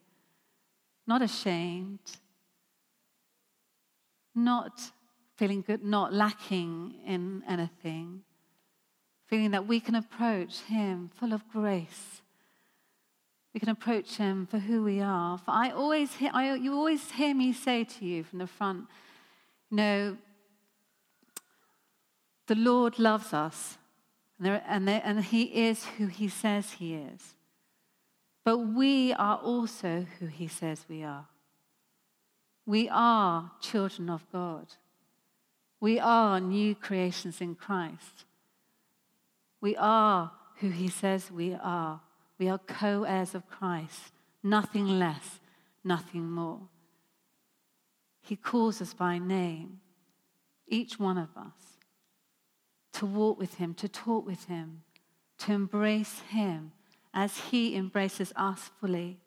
not 1.05 1.22
ashamed, 1.22 2.00
not 4.35 4.91
feeling 5.35 5.61
good, 5.61 5.83
not 5.83 6.13
lacking 6.13 6.95
in 7.05 7.43
anything, 7.47 8.21
feeling 9.27 9.51
that 9.51 9.67
we 9.67 9.79
can 9.79 9.95
approach 9.95 10.59
Him 10.61 11.09
full 11.13 11.33
of 11.33 11.47
grace. 11.49 12.21
We 13.53 13.59
can 13.59 13.69
approach 13.69 14.17
Him 14.17 14.47
for 14.47 14.59
who 14.59 14.83
we 14.83 15.01
are. 15.01 15.37
For 15.37 15.51
I 15.51 15.71
always 15.71 16.15
hear, 16.15 16.31
I, 16.33 16.55
you 16.55 16.73
always 16.73 17.11
hear 17.11 17.35
me 17.35 17.53
say 17.53 17.83
to 17.83 18.05
you 18.05 18.23
from 18.23 18.39
the 18.39 18.47
front, 18.47 18.87
you 19.69 19.77
know, 19.77 20.17
the 22.47 22.55
Lord 22.55 22.99
loves 22.99 23.33
us, 23.33 23.77
and, 24.37 24.47
there, 24.47 24.63
and, 24.67 24.87
there, 24.87 25.01
and 25.03 25.23
He 25.23 25.67
is 25.67 25.85
who 25.97 26.07
He 26.07 26.27
says 26.27 26.73
He 26.73 26.95
is. 26.95 27.35
But 28.43 28.57
we 28.57 29.13
are 29.13 29.37
also 29.37 30.05
who 30.19 30.25
He 30.27 30.47
says 30.47 30.85
we 30.89 31.03
are. 31.03 31.27
We 32.65 32.89
are 32.89 33.51
children 33.60 34.10
of 34.10 34.25
God. 34.32 34.67
We 35.79 36.00
are 36.00 36.39
new 36.39 36.75
creations 36.75 37.41
in 37.41 37.55
Christ. 37.55 38.25
We 39.60 39.75
are 39.75 40.32
who 40.60 40.70
He 40.70 40.88
says 40.88 41.29
we 41.29 41.53
are. 41.53 42.01
We 42.39 42.48
are 42.50 42.58
co 42.58 43.03
heirs 43.03 43.36
of 43.36 43.50
Christ, 43.50 44.13
nothing 44.41 44.88
less, 45.00 45.39
nothing 45.84 46.29
more. 46.29 46.62
He 48.22 48.38
calls 48.38 48.82
us 48.82 48.93
by 48.93 49.17
name, 49.17 49.82
each 50.67 50.98
one 50.98 51.17
of 51.17 51.29
us, 51.36 51.77
to 52.93 53.05
walk 53.05 53.38
with 53.38 53.55
Him, 53.55 53.74
to 53.75 53.89
talk 53.89 54.25
with 54.25 54.46
Him, 54.46 54.84
to 55.39 55.51
embrace 55.51 56.22
Him 56.29 56.72
as 57.13 57.38
He 57.38 57.75
embraces 57.75 58.32
us 58.36 58.72
fully. 58.79 59.20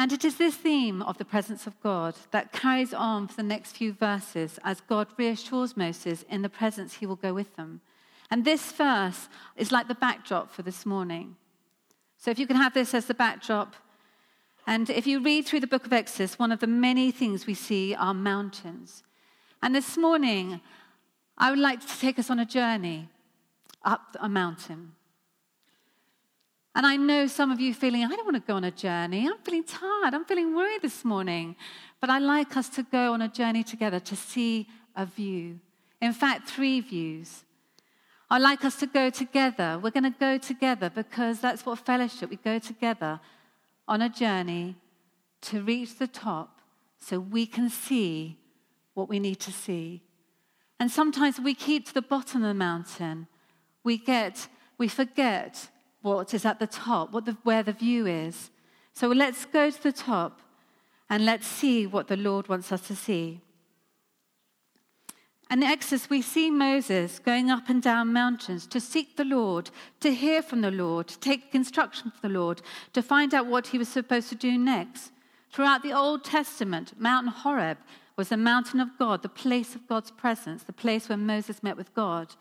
And 0.00 0.14
it 0.14 0.24
is 0.24 0.38
this 0.38 0.54
theme 0.54 1.02
of 1.02 1.18
the 1.18 1.26
presence 1.26 1.66
of 1.66 1.78
God 1.82 2.14
that 2.30 2.52
carries 2.52 2.94
on 2.94 3.28
for 3.28 3.36
the 3.36 3.42
next 3.42 3.76
few 3.76 3.92
verses 3.92 4.58
as 4.64 4.80
God 4.80 5.08
reassures 5.18 5.76
Moses 5.76 6.24
in 6.30 6.40
the 6.40 6.48
presence 6.48 6.94
he 6.94 7.04
will 7.04 7.16
go 7.16 7.34
with 7.34 7.54
them. 7.56 7.82
And 8.30 8.42
this 8.42 8.72
verse 8.72 9.28
is 9.58 9.70
like 9.70 9.88
the 9.88 9.94
backdrop 9.94 10.50
for 10.50 10.62
this 10.62 10.86
morning. 10.86 11.36
So 12.16 12.30
if 12.30 12.38
you 12.38 12.46
can 12.46 12.56
have 12.56 12.72
this 12.72 12.94
as 12.94 13.04
the 13.04 13.12
backdrop, 13.12 13.76
and 14.66 14.88
if 14.88 15.06
you 15.06 15.20
read 15.20 15.44
through 15.44 15.60
the 15.60 15.66
book 15.66 15.84
of 15.84 15.92
Exodus, 15.92 16.38
one 16.38 16.50
of 16.50 16.60
the 16.60 16.66
many 16.66 17.10
things 17.10 17.46
we 17.46 17.52
see 17.52 17.94
are 17.94 18.14
mountains. 18.14 19.02
And 19.62 19.74
this 19.74 19.98
morning, 19.98 20.62
I 21.36 21.50
would 21.50 21.58
like 21.58 21.82
to 21.82 21.98
take 22.00 22.18
us 22.18 22.30
on 22.30 22.38
a 22.38 22.46
journey 22.46 23.10
up 23.84 24.16
a 24.18 24.30
mountain. 24.30 24.92
And 26.80 26.86
I 26.86 26.96
know 26.96 27.26
some 27.26 27.50
of 27.50 27.60
you 27.60 27.74
feeling, 27.74 28.04
I 28.04 28.08
don't 28.08 28.24
want 28.24 28.36
to 28.36 28.52
go 28.52 28.56
on 28.56 28.64
a 28.64 28.70
journey. 28.70 29.28
I'm 29.28 29.36
feeling 29.44 29.64
tired. 29.64 30.14
I'm 30.14 30.24
feeling 30.24 30.56
worried 30.56 30.80
this 30.80 31.04
morning. 31.04 31.54
But 32.00 32.08
I 32.08 32.18
like 32.18 32.56
us 32.56 32.70
to 32.70 32.82
go 32.82 33.12
on 33.12 33.20
a 33.20 33.28
journey 33.28 33.62
together 33.62 34.00
to 34.00 34.16
see 34.16 34.66
a 34.96 35.04
view. 35.04 35.60
In 36.00 36.14
fact, 36.14 36.48
three 36.48 36.80
views. 36.80 37.44
I 38.30 38.38
like 38.38 38.64
us 38.64 38.76
to 38.76 38.86
go 38.86 39.10
together. 39.10 39.78
We're 39.78 39.90
going 39.90 40.10
to 40.10 40.18
go 40.18 40.38
together 40.38 40.88
because 40.88 41.38
that's 41.38 41.66
what 41.66 41.80
fellowship, 41.80 42.30
we 42.30 42.36
go 42.36 42.58
together 42.58 43.20
on 43.86 44.00
a 44.00 44.08
journey 44.08 44.74
to 45.42 45.60
reach 45.60 45.98
the 45.98 46.06
top 46.06 46.62
so 46.98 47.20
we 47.20 47.44
can 47.44 47.68
see 47.68 48.38
what 48.94 49.06
we 49.06 49.18
need 49.18 49.38
to 49.40 49.52
see. 49.52 50.02
And 50.78 50.90
sometimes 50.90 51.38
we 51.38 51.52
keep 51.52 51.88
to 51.88 51.92
the 51.92 52.00
bottom 52.00 52.42
of 52.42 52.48
the 52.48 52.54
mountain. 52.54 53.26
We 53.84 53.98
get, 53.98 54.48
we 54.78 54.88
forget 54.88 55.68
what 56.02 56.34
is 56.34 56.44
at 56.44 56.58
the 56.58 56.66
top, 56.66 57.12
what 57.12 57.26
the, 57.26 57.36
where 57.42 57.62
the 57.62 57.72
view 57.72 58.06
is. 58.06 58.50
So 58.92 59.08
let's 59.08 59.44
go 59.44 59.70
to 59.70 59.82
the 59.82 59.92
top 59.92 60.40
and 61.08 61.24
let's 61.24 61.46
see 61.46 61.86
what 61.86 62.08
the 62.08 62.16
Lord 62.16 62.48
wants 62.48 62.72
us 62.72 62.80
to 62.88 62.96
see. 62.96 63.40
In 65.50 65.64
Exodus, 65.64 66.08
we 66.08 66.22
see 66.22 66.48
Moses 66.48 67.18
going 67.18 67.50
up 67.50 67.68
and 67.68 67.82
down 67.82 68.12
mountains 68.12 68.68
to 68.68 68.78
seek 68.78 69.16
the 69.16 69.24
Lord, 69.24 69.70
to 69.98 70.14
hear 70.14 70.42
from 70.42 70.60
the 70.60 70.70
Lord, 70.70 71.08
to 71.08 71.18
take 71.18 71.52
instruction 71.54 72.12
from 72.12 72.30
the 72.32 72.38
Lord, 72.38 72.62
to 72.92 73.02
find 73.02 73.34
out 73.34 73.46
what 73.46 73.66
he 73.68 73.78
was 73.78 73.88
supposed 73.88 74.28
to 74.28 74.36
do 74.36 74.56
next. 74.56 75.10
Throughout 75.52 75.82
the 75.82 75.92
Old 75.92 76.22
Testament, 76.22 76.92
Mount 77.00 77.28
Horeb 77.28 77.78
was 78.16 78.28
the 78.28 78.36
mountain 78.36 78.78
of 78.78 78.96
God, 78.96 79.22
the 79.22 79.28
place 79.28 79.74
of 79.74 79.88
God's 79.88 80.12
presence, 80.12 80.62
the 80.62 80.72
place 80.72 81.08
where 81.08 81.18
Moses 81.18 81.64
met 81.64 81.76
with 81.76 81.92
God. 81.94 82.36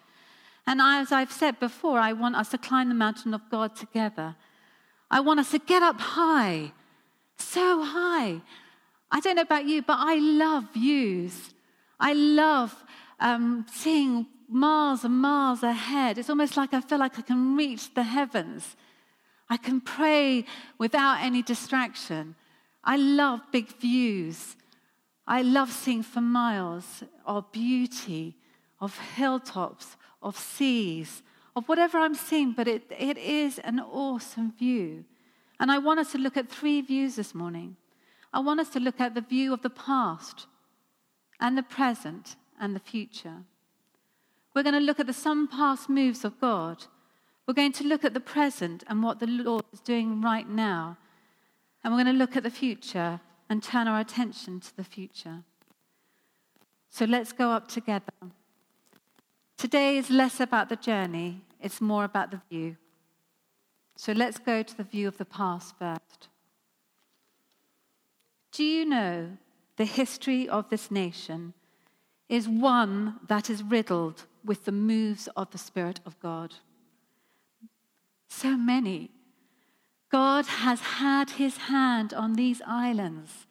And 0.70 0.80
as 0.80 1.12
I've 1.12 1.32
said 1.32 1.60
before, 1.60 1.98
I 1.98 2.14
want 2.14 2.36
us 2.36 2.50
to 2.50 2.60
climb 2.60 2.90
the 2.90 2.96
mountain 2.96 3.34
of 3.34 3.42
God 3.50 3.76
together. 3.76 4.36
I 5.10 5.20
want 5.20 5.40
us 5.40 5.50
to 5.50 5.58
get 5.58 5.82
up 5.82 6.00
high, 6.00 6.74
so 7.40 7.84
high. 7.84 8.42
I 9.10 9.20
don't 9.20 9.38
know 9.38 9.42
about 9.42 9.66
you, 9.66 9.82
but 9.82 9.98
I 9.98 10.20
love 10.20 10.66
views. 10.72 11.56
I 12.00 12.14
love 12.14 12.86
um, 13.20 13.66
seeing 13.74 14.28
miles 14.48 15.04
and 15.04 15.16
miles 15.16 15.64
ahead. 15.64 16.20
It's 16.20 16.30
almost 16.30 16.56
like 16.56 16.72
I 16.72 16.82
feel 16.82 17.00
like 17.00 17.18
I 17.18 17.24
can 17.24 17.58
reach 17.58 17.92
the 17.96 18.04
heavens. 18.04 18.76
I 19.50 19.58
can 19.58 19.82
pray 19.82 20.46
without 20.78 21.24
any 21.24 21.42
distraction. 21.42 22.36
I 22.84 22.96
love 22.96 23.42
big 23.52 23.70
views. 23.80 24.56
I 25.26 25.42
love 25.42 25.72
seeing 25.72 26.04
for 26.04 26.22
miles 26.22 27.04
of 27.26 27.52
beauty, 27.52 28.36
of 28.80 28.96
hilltops, 29.16 29.98
of 30.22 30.38
seas, 30.38 31.24
of 31.56 31.68
whatever 31.68 31.98
I'm 31.98 32.16
seeing, 32.16 32.52
but 32.54 32.68
it, 32.68 32.84
it 32.98 33.18
is 33.18 33.60
an 33.60 33.80
awesome 33.80 34.54
view. 34.58 35.06
And 35.60 35.72
I 35.72 35.78
want 35.78 36.00
us 36.00 36.12
to 36.14 36.18
look 36.18 36.38
at 36.38 36.50
three 36.50 36.82
views 36.82 37.16
this 37.16 37.36
morning. 37.36 37.76
I 38.34 38.40
want 38.40 38.60
us 38.60 38.70
to 38.70 38.80
look 38.80 39.00
at 39.00 39.16
the 39.16 39.22
view 39.22 39.54
of 39.54 39.62
the 39.62 39.70
past 39.70 40.48
and 41.40 41.58
the 41.58 41.64
present 41.64 42.36
and 42.60 42.76
the 42.76 42.80
future. 42.80 43.44
We're 44.54 44.64
going 44.64 44.74
to 44.74 44.80
look 44.80 45.00
at 45.00 45.08
the 45.08 45.14
some 45.14 45.48
past 45.48 45.90
moves 45.90 46.24
of 46.24 46.40
God. 46.40 46.86
We're 47.48 47.54
going 47.54 47.72
to 47.74 47.84
look 47.84 48.06
at 48.06 48.14
the 48.14 48.20
present 48.20 48.84
and 48.88 49.02
what 49.02 49.20
the 49.20 49.28
Lord 49.28 49.66
is 49.74 49.80
doing 49.80 50.22
right 50.22 50.48
now. 50.48 50.98
And 51.84 51.94
we're 51.94 52.04
going 52.04 52.14
to 52.14 52.20
look 52.20 52.36
at 52.36 52.44
the 52.44 52.52
future 52.52 53.22
and 53.50 53.64
turn 53.64 53.88
our 53.88 54.00
attention 54.00 54.60
to 54.60 54.76
the 54.76 54.84
future. 54.84 55.44
So 56.90 57.06
let's 57.06 57.32
go 57.32 57.50
up 57.50 57.68
together. 57.68 58.12
Today 59.60 59.98
is 59.98 60.10
less 60.10 60.40
about 60.40 60.70
the 60.70 60.78
journey, 60.78 61.42
it's 61.60 61.82
more 61.82 62.06
about 62.06 62.32
the 62.32 62.42
view. 62.50 62.78
So 63.98 64.14
let's 64.14 64.40
go 64.40 64.64
to 64.64 64.78
the 64.78 64.86
view 64.86 65.06
of 65.10 65.18
the 65.18 65.26
past 65.26 65.76
first. 65.78 66.30
Do 68.54 68.64
you 68.64 68.86
know 68.86 69.38
the 69.76 69.84
history 69.84 70.48
of 70.48 70.70
this 70.70 70.90
nation 70.90 71.54
is 72.30 72.48
one 72.48 73.16
that 73.28 73.50
is 73.50 73.62
riddled 73.62 74.24
with 74.46 74.64
the 74.64 74.72
moves 74.72 75.28
of 75.36 75.52
the 75.52 75.58
Spirit 75.58 76.00
of 76.06 76.18
God. 76.22 76.54
So 78.30 78.56
many. 78.56 79.12
God 80.10 80.46
has 80.46 80.80
had 80.80 81.32
his 81.32 81.58
hand 81.58 82.14
on 82.14 82.34
these 82.34 82.62
islands 82.66 83.48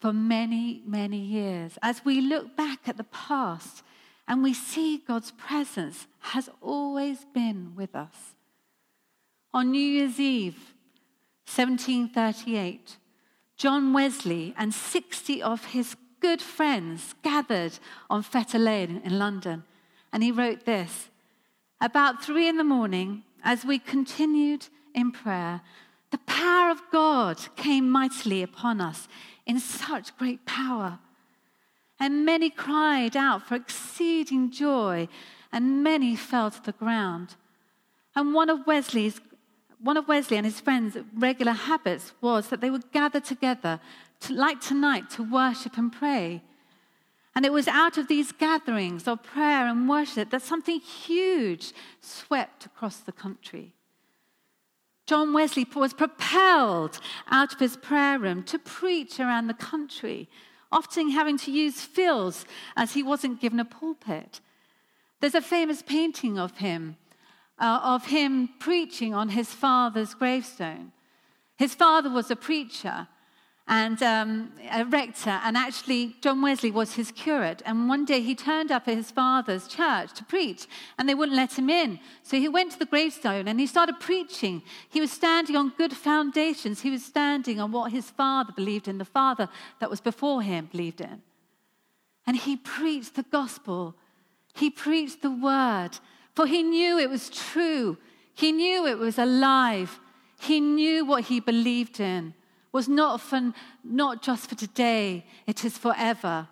for 0.00 0.12
many, 0.12 0.82
many 0.86 1.18
years. 1.18 1.76
As 1.82 2.04
we 2.06 2.22
look 2.22 2.56
back 2.56 2.88
at 2.88 2.96
the 2.96 3.04
past 3.04 3.82
and 4.28 4.42
we 4.42 4.52
see 4.52 4.98
God's 4.98 5.32
presence 5.32 6.06
has 6.20 6.50
always 6.60 7.24
been 7.32 7.72
with 7.74 7.96
us. 7.96 8.34
On 9.54 9.70
New 9.70 9.80
Year's 9.80 10.20
Eve, 10.20 10.74
1738, 11.46 12.98
John 13.56 13.94
Wesley 13.94 14.54
and 14.58 14.74
60 14.74 15.42
of 15.42 15.64
his 15.64 15.96
good 16.20 16.42
friends 16.42 17.14
gathered 17.22 17.78
on 18.10 18.22
Fetter 18.22 18.58
Lane 18.58 19.00
in 19.02 19.18
London. 19.18 19.64
And 20.12 20.22
he 20.22 20.30
wrote 20.30 20.66
this 20.66 21.08
About 21.80 22.22
three 22.22 22.48
in 22.48 22.58
the 22.58 22.64
morning, 22.64 23.24
as 23.42 23.64
we 23.64 23.78
continued 23.78 24.66
in 24.94 25.10
prayer, 25.10 25.62
the 26.10 26.18
power 26.18 26.70
of 26.70 26.82
God 26.92 27.38
came 27.56 27.88
mightily 27.88 28.42
upon 28.42 28.80
us 28.80 29.08
in 29.46 29.58
such 29.58 30.16
great 30.18 30.44
power. 30.44 30.98
And 32.00 32.24
many 32.24 32.50
cried 32.50 33.16
out 33.16 33.46
for 33.46 33.56
exceeding 33.56 34.50
joy, 34.50 35.08
and 35.50 35.82
many 35.82 36.14
fell 36.14 36.50
to 36.50 36.62
the 36.62 36.72
ground. 36.72 37.34
And 38.14 38.34
one 38.34 38.50
of 38.50 38.66
Wesley's 38.66 39.20
one 39.80 39.96
of 39.96 40.08
Wesley 40.08 40.36
and 40.36 40.46
his 40.46 40.60
friends' 40.60 40.96
regular 41.14 41.52
habits 41.52 42.12
was 42.20 42.48
that 42.48 42.60
they 42.60 42.70
would 42.70 42.90
gather 42.90 43.20
together 43.20 43.80
to, 44.20 44.32
like 44.32 44.60
tonight, 44.60 45.08
to 45.10 45.22
worship 45.22 45.78
and 45.78 45.92
pray. 45.92 46.42
And 47.34 47.46
it 47.46 47.52
was 47.52 47.68
out 47.68 47.96
of 47.98 48.08
these 48.08 48.32
gatherings 48.32 49.06
of 49.06 49.22
prayer 49.22 49.68
and 49.68 49.88
worship 49.88 50.30
that 50.30 50.42
something 50.42 50.80
huge 50.80 51.72
swept 52.00 52.66
across 52.66 52.96
the 52.96 53.12
country. 53.12 53.74
John 55.06 55.32
Wesley 55.32 55.66
was 55.74 55.94
propelled 55.94 56.98
out 57.30 57.54
of 57.54 57.60
his 57.60 57.76
prayer 57.76 58.18
room 58.18 58.42
to 58.44 58.58
preach 58.58 59.20
around 59.20 59.46
the 59.46 59.54
country, 59.54 60.28
often 60.70 61.10
having 61.10 61.38
to 61.38 61.50
use 61.50 61.82
fields 61.82 62.44
as 62.76 62.92
he 62.92 63.02
wasn't 63.02 63.40
given 63.40 63.60
a 63.60 63.64
pulpit. 63.64 64.40
There's 65.20 65.34
a 65.34 65.40
famous 65.40 65.82
painting 65.82 66.38
of 66.38 66.58
him 66.58 66.96
uh, 67.58 67.80
of 67.82 68.06
him 68.06 68.48
preaching 68.58 69.14
on 69.14 69.30
his 69.30 69.52
father's 69.52 70.14
gravestone. 70.14 70.92
His 71.56 71.74
father 71.74 72.10
was 72.10 72.30
a 72.30 72.36
preacher 72.36 73.08
and 73.70 74.02
um, 74.02 74.52
a 74.72 74.86
rector, 74.86 75.38
and 75.44 75.54
actually, 75.54 76.16
John 76.22 76.40
Wesley 76.40 76.70
was 76.70 76.94
his 76.94 77.12
curate. 77.12 77.62
And 77.66 77.86
one 77.86 78.06
day 78.06 78.22
he 78.22 78.34
turned 78.34 78.72
up 78.72 78.88
at 78.88 78.96
his 78.96 79.10
father's 79.10 79.68
church 79.68 80.14
to 80.14 80.24
preach, 80.24 80.66
and 80.96 81.06
they 81.06 81.14
wouldn't 81.14 81.36
let 81.36 81.58
him 81.58 81.68
in. 81.68 82.00
So 82.22 82.38
he 82.38 82.48
went 82.48 82.72
to 82.72 82.78
the 82.78 82.86
gravestone 82.86 83.46
and 83.46 83.60
he 83.60 83.66
started 83.66 84.00
preaching. 84.00 84.62
He 84.88 85.02
was 85.02 85.12
standing 85.12 85.54
on 85.54 85.74
good 85.76 85.92
foundations, 85.92 86.80
he 86.80 86.90
was 86.90 87.04
standing 87.04 87.60
on 87.60 87.70
what 87.70 87.92
his 87.92 88.08
father 88.08 88.54
believed 88.56 88.88
in, 88.88 88.96
the 88.96 89.04
father 89.04 89.50
that 89.80 89.90
was 89.90 90.00
before 90.00 90.40
him 90.40 90.70
believed 90.72 91.02
in. 91.02 91.20
And 92.26 92.38
he 92.38 92.56
preached 92.56 93.16
the 93.16 93.24
gospel, 93.24 93.94
he 94.54 94.70
preached 94.70 95.20
the 95.20 95.30
word, 95.30 95.90
for 96.34 96.46
he 96.46 96.62
knew 96.62 96.98
it 96.98 97.10
was 97.10 97.28
true, 97.28 97.98
he 98.34 98.50
knew 98.50 98.86
it 98.86 98.98
was 98.98 99.18
alive, 99.18 100.00
he 100.40 100.58
knew 100.58 101.04
what 101.04 101.24
he 101.24 101.38
believed 101.38 102.00
in 102.00 102.32
was 102.72 102.88
not, 102.88 103.20
for, 103.20 103.52
not 103.82 104.22
just 104.22 104.48
for 104.48 104.54
today, 104.54 105.24
it 105.46 105.64
is 105.64 105.78
forever. 105.78 106.48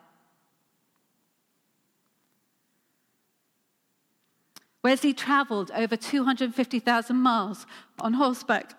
Wesley 4.82 5.12
traveled 5.12 5.70
over 5.74 5.96
250,000 5.96 7.16
miles 7.16 7.66
on 7.98 8.14
horseback 8.14 8.74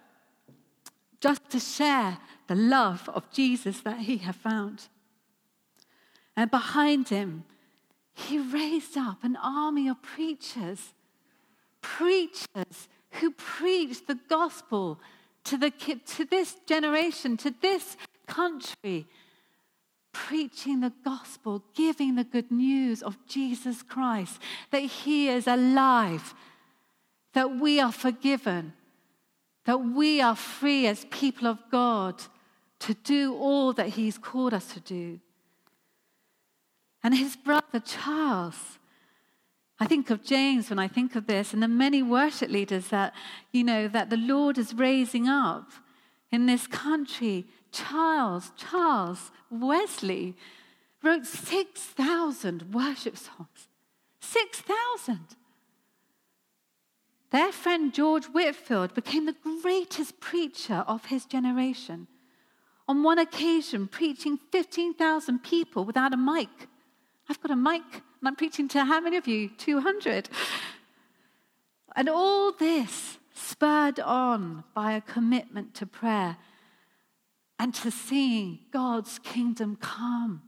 just 1.20 1.50
to 1.50 1.60
share 1.60 2.18
the 2.48 2.56
love 2.56 3.10
of 3.14 3.30
Jesus 3.32 3.82
that 3.82 4.00
he 4.00 4.18
had 4.18 4.36
found. 4.36 4.88
And 6.36 6.50
behind 6.50 7.10
him, 7.10 7.44
he 8.14 8.40
raised 8.40 8.98
up 8.98 9.24
an 9.24 9.36
army 9.36 9.88
of 9.90 10.02
preachers, 10.02 10.94
preachers 11.82 12.88
who 13.12 13.32
preached 13.32 14.08
the 14.08 14.20
gospel 14.30 15.00
to, 15.48 15.58
the, 15.58 15.72
to 15.72 16.26
this 16.26 16.56
generation, 16.66 17.38
to 17.38 17.54
this 17.62 17.98
country, 18.28 19.08
preaching 20.12 20.82
the 20.82 20.94
gospel, 21.04 21.64
giving 21.76 22.16
the 22.16 22.24
good 22.24 22.52
news 22.52 23.02
of 23.02 23.18
Jesus 23.28 23.84
Christ, 23.84 24.40
that 24.72 24.82
He 24.82 25.30
is 25.30 25.48
alive, 25.48 26.34
that 27.34 27.58
we 27.58 27.80
are 27.80 27.92
forgiven, 27.92 28.74
that 29.66 29.78
we 29.78 30.22
are 30.22 30.36
free 30.36 30.88
as 30.88 31.06
people 31.06 31.48
of 31.48 31.60
God 31.72 32.22
to 32.80 32.94
do 32.94 33.36
all 33.36 33.74
that 33.74 33.90
He's 33.90 34.18
called 34.18 34.54
us 34.54 34.74
to 34.74 34.80
do. 34.80 35.20
And 37.04 37.16
his 37.16 37.36
brother 37.36 37.80
Charles, 37.80 38.77
I 39.80 39.86
think 39.86 40.10
of 40.10 40.24
James 40.24 40.70
when 40.70 40.80
I 40.80 40.88
think 40.88 41.16
of 41.16 41.28
this, 41.28 41.54
and 41.54 41.62
the 41.62 41.68
many 41.68 42.02
worship 42.02 42.50
leaders 42.50 42.88
that, 42.88 43.14
you 43.52 43.64
know, 43.64 43.88
that 43.88 44.10
the 44.10 44.18
Lord 44.18 44.58
is 44.58 44.74
raising 44.74 45.28
up 45.28 45.72
in 46.32 46.48
this 46.48 46.66
country. 46.66 47.46
Charles, 47.72 48.52
Charles 48.58 49.32
Wesley 49.52 50.36
wrote 51.04 51.26
6,000 51.26 52.74
worship 52.74 53.18
songs. 53.18 53.70
6,000. 54.20 55.20
Their 57.30 57.52
friend 57.52 57.94
George 57.94 58.26
Whitefield 58.26 58.96
became 58.96 59.26
the 59.26 59.36
greatest 59.62 60.20
preacher 60.20 60.84
of 60.88 61.06
his 61.06 61.26
generation. 61.26 62.08
On 62.88 63.04
one 63.04 63.20
occasion, 63.20 63.88
preaching 63.88 64.40
15,000 64.52 65.44
people 65.44 65.84
without 65.86 66.14
a 66.14 66.18
mic. 66.18 66.50
I've 67.30 67.42
got 67.42 67.52
a 67.52 67.56
mic 67.56 67.84
and 68.20 68.28
I'm 68.28 68.36
preaching 68.36 68.68
to 68.70 68.84
how 68.84 69.00
many 69.00 69.18
of 69.18 69.28
you? 69.28 69.50
200. 69.50 70.30
And 71.96 72.10
all 72.10 72.52
this 72.52 73.18
spurred 73.34 74.00
on 74.00 74.64
by 74.74 74.94
a 74.94 75.02
commitment 75.02 75.74
to 75.76 75.86
prayer 75.86 76.38
and 77.60 77.74
to 77.76 77.92
seeing 77.92 78.60
God's 78.72 79.20
kingdom 79.20 79.78
come 79.80 80.44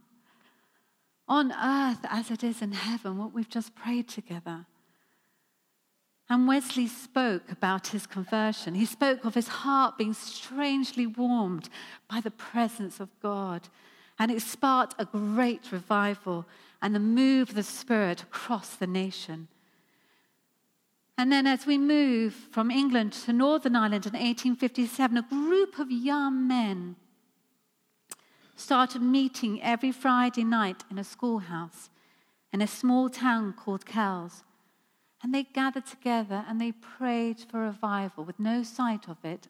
on 1.28 1.52
earth 1.52 2.04
as 2.08 2.30
it 2.30 2.42
is 2.42 2.60
in 2.60 2.72
heaven, 2.72 3.16
what 3.16 3.32
we've 3.32 3.48
just 3.48 3.74
prayed 3.74 4.08
together. 4.08 4.66
And 6.28 6.46
Wesley 6.46 6.86
spoke 6.86 7.50
about 7.50 7.88
his 7.88 8.06
conversion. 8.06 8.74
He 8.74 8.86
spoke 8.86 9.24
of 9.24 9.34
his 9.34 9.48
heart 9.48 9.98
being 9.98 10.14
strangely 10.14 11.06
warmed 11.06 11.68
by 12.08 12.20
the 12.20 12.30
presence 12.30 13.00
of 13.00 13.08
God. 13.20 13.68
And 14.18 14.30
it 14.30 14.42
sparked 14.42 14.94
a 14.98 15.04
great 15.04 15.72
revival 15.72 16.46
and 16.82 16.94
the 16.94 17.00
move 17.00 17.50
of 17.50 17.54
the 17.54 17.62
Spirit 17.62 18.22
across 18.22 18.74
the 18.74 18.86
nation. 18.86 19.48
And 21.18 21.30
then, 21.30 21.46
as 21.46 21.66
we 21.66 21.76
move 21.76 22.32
from 22.32 22.70
England 22.70 23.12
to 23.24 23.32
Northern 23.32 23.76
Ireland 23.76 24.06
in 24.06 24.12
1857, 24.12 25.16
a 25.18 25.22
group 25.22 25.78
of 25.78 25.90
young 25.90 26.48
men 26.48 26.96
started 28.56 29.02
meeting 29.02 29.62
every 29.62 29.92
Friday 29.92 30.44
night 30.44 30.82
in 30.90 30.98
a 30.98 31.04
schoolhouse 31.04 31.90
in 32.52 32.62
a 32.62 32.66
small 32.66 33.08
town 33.08 33.52
called 33.52 33.86
Kells. 33.86 34.44
And 35.22 35.34
they 35.34 35.42
gathered 35.42 35.86
together 35.86 36.44
and 36.48 36.60
they 36.60 36.72
prayed 36.72 37.40
for 37.40 37.60
revival 37.60 38.24
with 38.24 38.40
no 38.40 38.62
sight 38.62 39.08
of 39.08 39.22
it. 39.22 39.48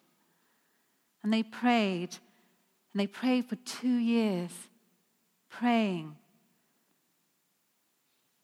And 1.22 1.32
they 1.32 1.42
prayed, 1.42 2.16
and 2.92 3.00
they 3.00 3.06
prayed 3.06 3.44
for 3.48 3.56
two 3.56 3.96
years, 3.96 4.50
praying 5.48 6.16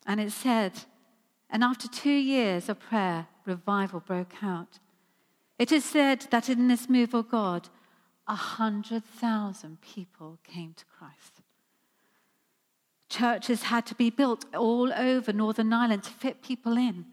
and 0.07 0.21
it 0.21 0.33
said, 0.33 0.73
and 1.51 1.62
after 1.62 1.88
two 1.88 2.11
years 2.11 2.69
of 2.69 2.81
prayer, 2.81 3.27
revival 3.45 4.01
broke 4.01 4.42
out. 4.42 4.79
It 5.59 5.73
is 5.73 5.85
said 5.85 6.27
that 6.31 6.49
in 6.49 6.69
this 6.69 6.88
move 6.88 7.14
of 7.14 7.31
God, 7.31 7.69
a 8.29 8.35
hundred 8.35 9.05
thousand 9.05 9.81
people 9.81 10.38
came 10.45 10.75
to 10.75 10.85
Christ. 10.87 11.42
Churches 13.09 13.64
had 13.64 13.87
to 13.87 13.95
be 13.95 14.11
built 14.11 14.45
all 14.55 14.92
over 14.92 15.33
Northern 15.33 15.73
Ireland 15.73 16.03
to 16.05 16.11
fit 16.11 16.42
people 16.42 16.77
in. 16.77 17.07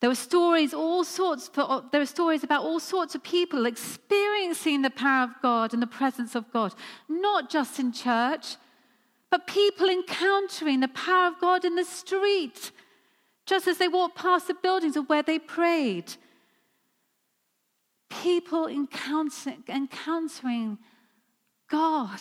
There 0.00 0.10
were 0.10 0.16
stories, 0.16 0.74
all 0.74 1.04
sorts. 1.04 1.48
For, 1.48 1.84
there 1.90 2.00
were 2.00 2.06
stories 2.06 2.44
about 2.44 2.64
all 2.64 2.80
sorts 2.80 3.14
of 3.14 3.22
people 3.22 3.66
experiencing 3.66 4.82
the 4.82 4.90
power 4.90 5.24
of 5.24 5.40
God 5.40 5.72
and 5.72 5.82
the 5.82 5.86
presence 5.88 6.34
of 6.34 6.52
God, 6.52 6.74
not 7.08 7.50
just 7.50 7.78
in 7.78 7.92
church, 7.92 8.56
but 9.30 9.46
people 9.46 9.88
encountering 9.88 10.80
the 10.80 10.88
power 10.88 11.28
of 11.28 11.40
God 11.40 11.64
in 11.64 11.74
the 11.74 11.84
street, 11.84 12.72
just 13.46 13.66
as 13.66 13.78
they 13.78 13.88
walked 13.88 14.16
past 14.16 14.48
the 14.48 14.54
buildings 14.54 14.96
of 14.96 15.08
where 15.08 15.22
they 15.22 15.38
prayed. 15.38 16.14
People 18.08 18.66
encountering, 18.66 19.64
encountering 19.68 20.78
God. 21.70 22.20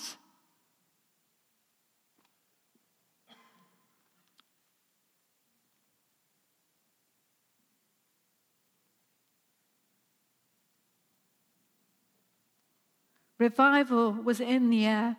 Revival 13.39 14.11
was 14.11 14.39
in 14.39 14.69
the 14.71 14.85
air 14.85 15.17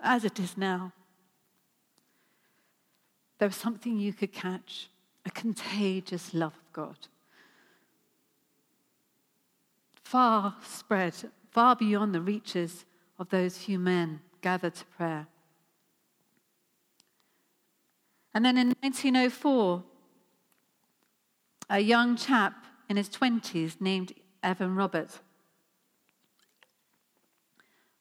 as 0.00 0.24
it 0.24 0.38
is 0.38 0.56
now. 0.56 0.92
There 3.38 3.48
was 3.48 3.56
something 3.56 3.98
you 3.98 4.12
could 4.12 4.32
catch 4.32 4.88
a 5.24 5.30
contagious 5.30 6.34
love 6.34 6.54
of 6.54 6.72
God. 6.72 6.96
Far 10.02 10.56
spread, 10.64 11.14
far 11.50 11.76
beyond 11.76 12.14
the 12.14 12.20
reaches 12.20 12.84
of 13.18 13.28
those 13.28 13.58
few 13.58 13.78
men 13.78 14.20
gathered 14.40 14.74
to 14.76 14.84
prayer. 14.86 15.26
And 18.34 18.44
then 18.44 18.56
in 18.56 18.68
1904, 18.80 19.82
a 21.70 21.80
young 21.80 22.16
chap 22.16 22.64
in 22.88 22.96
his 22.96 23.08
20s 23.08 23.80
named 23.80 24.12
Evan 24.42 24.74
Roberts 24.74 25.20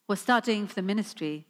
was 0.07 0.21
studying 0.21 0.67
for 0.67 0.75
the 0.75 0.81
ministry 0.81 1.45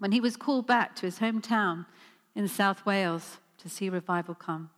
when 0.00 0.12
he 0.12 0.20
was 0.20 0.36
called 0.36 0.66
back 0.66 0.96
to 0.96 1.06
his 1.06 1.20
hometown 1.20 1.86
in 2.34 2.48
South 2.48 2.84
Wales 2.84 3.38
to 3.58 3.68
see 3.68 3.88
revival 3.88 4.34
come. 4.34 4.70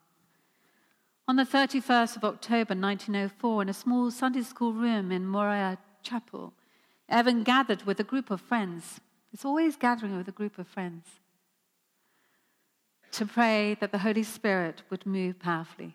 On 1.29 1.37
the 1.37 1.45
31st 1.45 2.17
of 2.17 2.25
October 2.25 2.75
1904, 2.75 3.63
in 3.63 3.69
a 3.69 3.73
small 3.73 4.11
Sunday 4.11 4.43
school 4.43 4.73
room 4.73 5.13
in 5.13 5.27
Moriah 5.27 5.79
Chapel, 6.03 6.53
Evan 7.09 7.45
gathered 7.45 7.85
with 7.85 8.01
a 8.01 8.05
group 8.05 8.31
of 8.31 8.41
friends. 8.41 9.01
It's 9.33 9.45
always 9.45 9.77
gathering 9.77 10.17
with 10.17 10.27
a 10.27 10.33
group 10.33 10.59
of 10.59 10.67
friends 10.67 11.07
to 13.13 13.25
pray 13.25 13.77
that 13.79 13.93
the 13.93 13.99
Holy 13.99 14.25
Spirit 14.25 14.83
would 14.91 15.07
move 15.07 15.39
powerfully. 15.39 15.95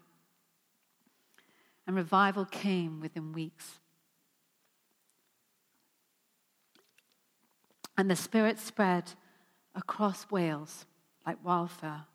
And 1.86 1.96
revival 1.96 2.46
came 2.46 3.02
within 3.02 3.34
weeks. 3.34 3.80
And 7.97 8.10
the 8.10 8.15
Spirit 8.15 8.60
spread 8.60 9.12
across 9.75 10.29
Wales 10.29 10.86
like 11.25 11.43
wildfire 11.43 12.05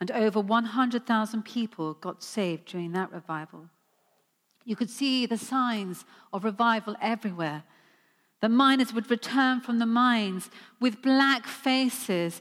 And 0.00 0.10
over 0.10 0.40
100,000 0.40 1.44
people 1.44 1.94
got 1.94 2.22
saved 2.22 2.66
during 2.66 2.92
that 2.92 3.12
revival. 3.12 3.68
You 4.64 4.76
could 4.76 4.90
see 4.90 5.26
the 5.26 5.38
signs 5.38 6.04
of 6.32 6.44
revival 6.44 6.96
everywhere. 7.00 7.64
The 8.40 8.48
miners 8.48 8.92
would 8.92 9.10
return 9.10 9.60
from 9.60 9.78
the 9.78 9.86
mines 9.86 10.50
with 10.80 11.02
black 11.02 11.46
faces, 11.46 12.40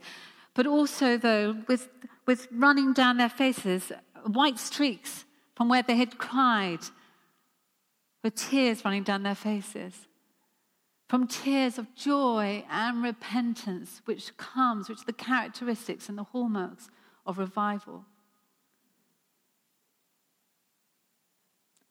but 0.54 0.68
also, 0.68 1.18
though, 1.18 1.64
with, 1.68 1.90
with 2.26 2.48
running 2.52 2.94
down 2.94 3.18
their 3.18 3.30
faces 3.30 3.92
white 4.26 4.60
streaks 4.60 5.26
from 5.56 5.70
where 5.70 5.82
they 5.82 5.96
had 5.96 6.18
cried, 6.18 6.80
with 8.24 8.36
tears 8.36 8.84
running 8.84 9.04
down 9.04 9.24
their 9.24 9.36
faces. 9.36 10.08
From 11.08 11.28
tears 11.28 11.78
of 11.78 11.96
joy 11.96 12.66
and 12.70 13.02
repentance, 13.02 14.02
which 14.06 14.36
comes, 14.36 14.90
which 14.90 15.02
are 15.02 15.06
the 15.06 15.14
characteristics 15.14 16.10
and 16.10 16.18
the 16.18 16.24
hallmarks 16.24 16.90
of 17.26 17.38
revival. 17.38 18.06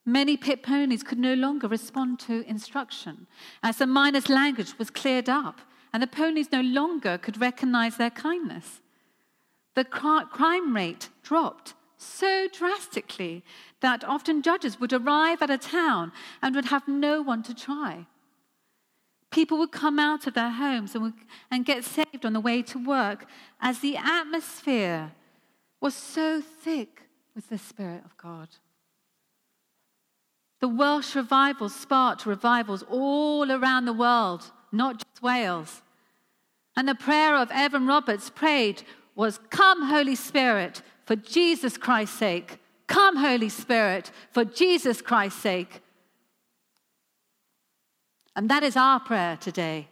Many 0.05 0.37
pit 0.37 0.63
ponies 0.63 1.03
could 1.03 1.19
no 1.19 1.33
longer 1.33 1.67
respond 1.67 2.19
to 2.21 2.47
instruction 2.47 3.27
as 3.61 3.77
the 3.77 3.87
miners' 3.87 4.29
language 4.29 4.77
was 4.77 4.89
cleared 4.89 5.27
up 5.27 5.59
and 5.91 6.01
the 6.01 6.07
ponies 6.07 6.51
no 6.51 6.61
longer 6.61 7.17
could 7.17 7.41
recognize 7.41 7.97
their 7.97 8.09
kindness. 8.09 8.81
The 9.75 9.83
crime 9.83 10.75
rate 10.75 11.09
dropped 11.23 11.73
so 11.97 12.47
drastically 12.53 13.43
that 13.81 14.03
often 14.03 14.41
judges 14.41 14.79
would 14.79 14.93
arrive 14.93 15.41
at 15.41 15.49
a 15.49 15.57
town 15.57 16.11
and 16.41 16.55
would 16.55 16.65
have 16.65 16.87
no 16.87 17.21
one 17.21 17.43
to 17.43 17.53
try. 17.53 18.05
People 19.31 19.57
would 19.57 19.71
come 19.71 19.99
out 19.99 20.25
of 20.25 20.33
their 20.33 20.51
homes 20.51 20.95
and, 20.95 21.03
would, 21.03 21.13
and 21.51 21.65
get 21.65 21.83
saved 21.83 22.25
on 22.25 22.33
the 22.33 22.39
way 22.39 22.61
to 22.63 22.83
work 22.83 23.25
as 23.61 23.79
the 23.79 23.97
atmosphere 23.97 25.11
was 25.81 25.93
so 25.93 26.41
thick 26.41 27.03
with 27.35 27.49
the 27.49 27.57
Spirit 27.57 28.03
of 28.05 28.17
God. 28.17 28.47
The 30.59 30.67
Welsh 30.67 31.15
revival 31.15 31.69
sparked 31.69 32.25
revivals 32.25 32.83
all 32.89 33.51
around 33.51 33.85
the 33.85 33.93
world, 33.93 34.51
not 34.71 34.97
just 34.97 35.21
Wales. 35.21 35.81
And 36.75 36.87
the 36.87 36.95
prayer 36.95 37.35
of 37.35 37.51
Evan 37.51 37.85
Roberts 37.85 38.29
prayed 38.29 38.83
was, 39.15 39.39
Come, 39.49 39.83
Holy 39.83 40.15
Spirit, 40.15 40.81
for 41.05 41.15
Jesus 41.15 41.77
Christ's 41.77 42.17
sake. 42.17 42.59
Come, 42.87 43.17
Holy 43.17 43.49
Spirit, 43.49 44.11
for 44.31 44.45
Jesus 44.45 45.01
Christ's 45.01 45.41
sake. 45.41 45.81
And 48.37 48.49
that 48.49 48.61
is 48.61 48.77
our 48.77 48.99
prayer 48.99 49.35
today. 49.35 49.87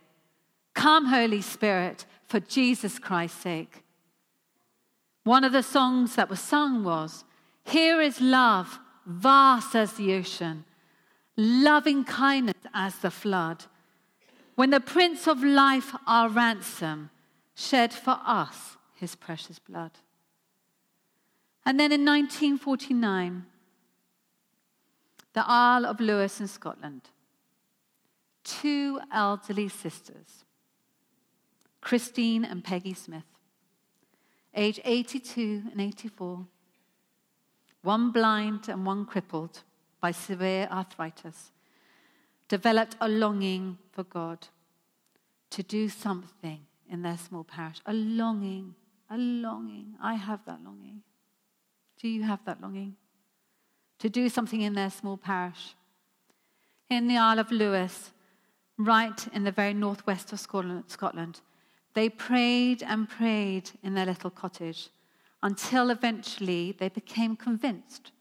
Come, 0.75 1.07
Holy 1.07 1.41
Spirit, 1.41 2.05
for 2.27 2.39
Jesus 2.39 2.99
Christ's 2.99 3.41
sake. 3.41 3.83
One 5.23 5.43
of 5.43 5.51
the 5.51 5.63
songs 5.63 6.15
that 6.15 6.29
was 6.29 6.39
sung 6.39 6.83
was, 6.83 7.23
Here 7.63 7.99
is 7.99 8.21
love 8.21 8.79
vast 9.07 9.75
as 9.75 9.93
the 9.93 10.13
ocean, 10.13 10.63
loving 11.35 12.03
kindness 12.03 12.61
as 12.71 12.95
the 12.99 13.09
flood. 13.09 13.65
When 14.53 14.69
the 14.69 14.79
Prince 14.79 15.27
of 15.27 15.43
Life, 15.43 15.95
our 16.05 16.29
ransom, 16.29 17.09
shed 17.55 17.93
for 17.93 18.19
us 18.23 18.77
his 18.93 19.15
precious 19.15 19.57
blood. 19.57 19.91
And 21.65 21.79
then 21.79 21.91
in 21.91 22.05
1949, 22.05 23.47
the 25.33 25.43
Isle 25.45 25.87
of 25.87 25.99
Lewis 25.99 26.39
in 26.39 26.47
Scotland, 26.47 27.09
two 28.45 29.01
elderly 29.11 29.67
sisters, 29.67 30.45
Christine 31.81 32.45
and 32.45 32.63
Peggy 32.63 32.93
Smith, 32.93 33.25
age 34.53 34.79
82 34.85 35.63
and 35.71 35.81
84, 35.81 36.45
one 37.81 38.11
blind 38.11 38.69
and 38.69 38.85
one 38.85 39.05
crippled 39.05 39.63
by 39.99 40.11
severe 40.11 40.67
arthritis, 40.71 41.51
developed 42.47 42.95
a 43.01 43.09
longing 43.09 43.77
for 43.91 44.03
God 44.03 44.47
to 45.49 45.63
do 45.63 45.89
something 45.89 46.61
in 46.89 47.01
their 47.01 47.17
small 47.17 47.43
parish. 47.43 47.81
A 47.85 47.93
longing, 47.93 48.75
a 49.09 49.17
longing. 49.17 49.95
I 50.01 50.15
have 50.15 50.45
that 50.45 50.63
longing. 50.63 51.01
Do 52.01 52.07
you 52.07 52.23
have 52.23 52.43
that 52.45 52.61
longing? 52.61 52.95
To 53.99 54.09
do 54.09 54.29
something 54.29 54.61
in 54.61 54.73
their 54.73 54.89
small 54.89 55.17
parish. 55.17 55.75
In 56.89 57.07
the 57.07 57.17
Isle 57.17 57.39
of 57.39 57.51
Lewis, 57.51 58.11
right 58.77 59.27
in 59.33 59.43
the 59.43 59.51
very 59.51 59.73
northwest 59.73 60.33
of 60.33 60.39
Scotland, 60.39 61.41
they 61.93 62.09
prayed 62.09 62.83
and 62.83 63.09
prayed 63.09 63.71
in 63.83 63.93
their 63.93 64.05
little 64.05 64.29
cottage 64.29 64.89
until 65.41 65.89
eventually 65.89 66.75
they 66.77 66.89
became 66.89 67.35
convinced 67.35 68.11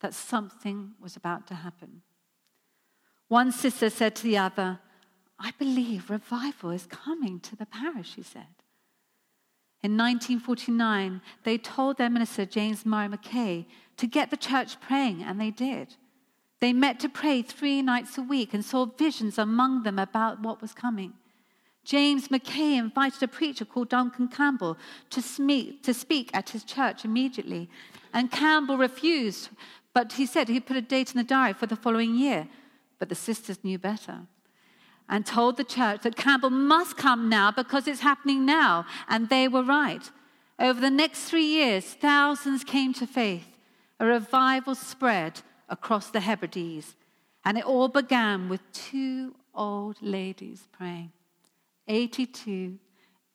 that 0.00 0.14
something 0.14 0.92
was 1.00 1.16
about 1.16 1.46
to 1.46 1.54
happen. 1.54 2.02
One 3.28 3.52
sister 3.52 3.90
said 3.90 4.16
to 4.16 4.22
the 4.24 4.38
other, 4.38 4.80
I 5.38 5.52
believe 5.58 6.10
revival 6.10 6.70
is 6.70 6.86
coming 6.86 7.38
to 7.40 7.54
the 7.54 7.66
parish, 7.66 8.14
she 8.14 8.22
said. 8.22 8.46
In 9.82 9.96
1949, 9.96 11.22
they 11.44 11.56
told 11.56 11.96
their 11.96 12.10
minister, 12.10 12.44
James 12.44 12.84
Murray 12.84 13.08
Mackay, 13.08 13.66
to 13.96 14.06
get 14.06 14.30
the 14.30 14.36
church 14.36 14.80
praying, 14.80 15.22
and 15.22 15.40
they 15.40 15.50
did. 15.50 15.96
They 16.60 16.72
met 16.72 17.00
to 17.00 17.08
pray 17.08 17.42
three 17.42 17.80
nights 17.82 18.18
a 18.18 18.22
week 18.22 18.52
and 18.52 18.64
saw 18.64 18.84
visions 18.84 19.38
among 19.38 19.82
them 19.82 19.98
about 19.98 20.40
what 20.40 20.60
was 20.60 20.74
coming. 20.74 21.14
James 21.84 22.28
McKay 22.28 22.78
invited 22.78 23.22
a 23.22 23.28
preacher 23.28 23.64
called 23.64 23.88
Duncan 23.88 24.28
Campbell 24.28 24.76
to 25.08 25.22
speak, 25.22 25.82
to 25.82 25.94
speak 25.94 26.30
at 26.34 26.50
his 26.50 26.62
church 26.62 27.04
immediately. 27.04 27.70
And 28.12 28.30
Campbell 28.30 28.76
refused, 28.76 29.48
but 29.94 30.12
he 30.12 30.26
said 30.26 30.48
he'd 30.48 30.66
put 30.66 30.76
a 30.76 30.82
date 30.82 31.12
in 31.12 31.16
the 31.16 31.24
diary 31.24 31.54
for 31.54 31.66
the 31.66 31.76
following 31.76 32.14
year. 32.14 32.46
But 32.98 33.08
the 33.08 33.14
sisters 33.14 33.64
knew 33.64 33.78
better 33.78 34.20
and 35.08 35.26
told 35.26 35.56
the 35.56 35.64
church 35.64 36.02
that 36.02 36.16
Campbell 36.16 36.50
must 36.50 36.96
come 36.96 37.28
now 37.28 37.50
because 37.50 37.88
it's 37.88 38.00
happening 38.00 38.44
now. 38.44 38.84
And 39.08 39.28
they 39.28 39.48
were 39.48 39.64
right. 39.64 40.08
Over 40.58 40.80
the 40.80 40.90
next 40.90 41.24
three 41.24 41.46
years, 41.46 41.84
thousands 41.84 42.62
came 42.62 42.92
to 42.94 43.06
faith. 43.06 43.46
A 43.98 44.04
revival 44.04 44.74
spread 44.74 45.40
across 45.70 46.10
the 46.10 46.20
Hebrides. 46.20 46.96
And 47.44 47.56
it 47.56 47.64
all 47.64 47.88
began 47.88 48.50
with 48.50 48.60
two 48.72 49.34
old 49.54 49.96
ladies 50.02 50.68
praying. 50.72 51.12
82, 51.88 52.78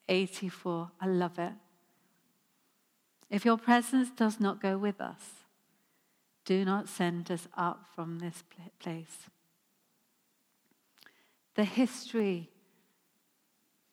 84. 0.08 0.92
I 1.02 1.08
love 1.08 1.40
it. 1.40 1.54
If 3.30 3.44
your 3.44 3.58
presence 3.58 4.12
does 4.12 4.40
not 4.40 4.62
go 4.62 4.78
with 4.78 5.02
us, 5.02 5.46
do 6.46 6.64
not 6.64 6.88
send 6.88 7.32
us 7.32 7.48
up 7.58 7.88
from 7.96 8.20
this 8.20 8.44
place. 8.80 9.30
The 11.56 11.64
history 11.64 12.52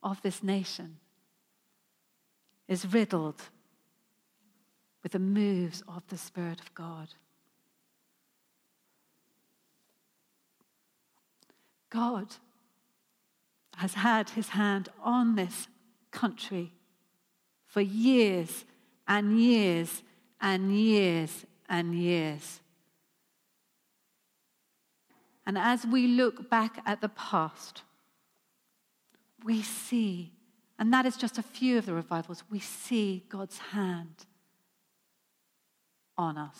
of 0.02 0.20
this 0.20 0.42
nation 0.42 0.98
is 2.68 2.92
riddled 2.92 3.42
with 5.02 5.12
the 5.12 5.18
moves 5.18 5.82
of 5.88 6.02
the 6.08 6.18
Spirit 6.18 6.60
of 6.60 6.74
God. 6.74 7.08
God 11.92 12.26
has 13.76 13.92
had 13.94 14.30
his 14.30 14.48
hand 14.50 14.88
on 15.02 15.34
this 15.34 15.68
country 16.10 16.72
for 17.66 17.82
years 17.82 18.64
and 19.06 19.38
years 19.38 20.02
and 20.40 20.74
years 20.74 21.44
and 21.68 21.94
years. 21.94 22.60
And 25.44 25.58
as 25.58 25.84
we 25.84 26.06
look 26.06 26.48
back 26.48 26.80
at 26.86 27.02
the 27.02 27.10
past, 27.10 27.82
we 29.44 29.60
see, 29.60 30.32
and 30.78 30.92
that 30.94 31.04
is 31.04 31.16
just 31.18 31.36
a 31.36 31.42
few 31.42 31.76
of 31.76 31.84
the 31.84 31.92
revivals, 31.92 32.42
we 32.50 32.60
see 32.60 33.24
God's 33.28 33.58
hand 33.58 34.24
on 36.16 36.38
us. 36.38 36.58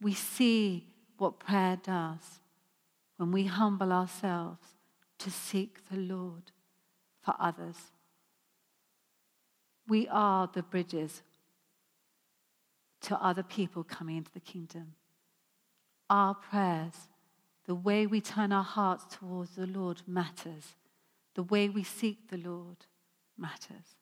We 0.00 0.14
see 0.14 0.88
what 1.16 1.38
prayer 1.38 1.78
does 1.80 2.40
when 3.18 3.32
we 3.32 3.44
humble 3.44 3.92
ourselves 3.92 4.60
to 5.18 5.30
seek 5.30 5.88
the 5.90 5.96
Lord 5.96 6.52
for 7.20 7.34
others. 7.38 7.76
We 9.86 10.08
are 10.08 10.48
the 10.52 10.62
bridges 10.62 11.22
to 13.02 13.22
other 13.22 13.42
people 13.42 13.82
coming 13.82 14.16
into 14.16 14.32
the 14.32 14.40
kingdom. 14.40 14.94
Our 16.08 16.34
prayers, 16.34 17.08
the 17.66 17.74
way 17.74 18.06
we 18.06 18.20
turn 18.20 18.52
our 18.52 18.64
hearts 18.64 19.04
towards 19.16 19.56
the 19.56 19.66
Lord 19.66 20.02
matters. 20.06 20.76
The 21.34 21.42
way 21.42 21.68
we 21.68 21.82
seek 21.82 22.30
the 22.30 22.38
Lord 22.38 22.86
matters. 23.36 23.96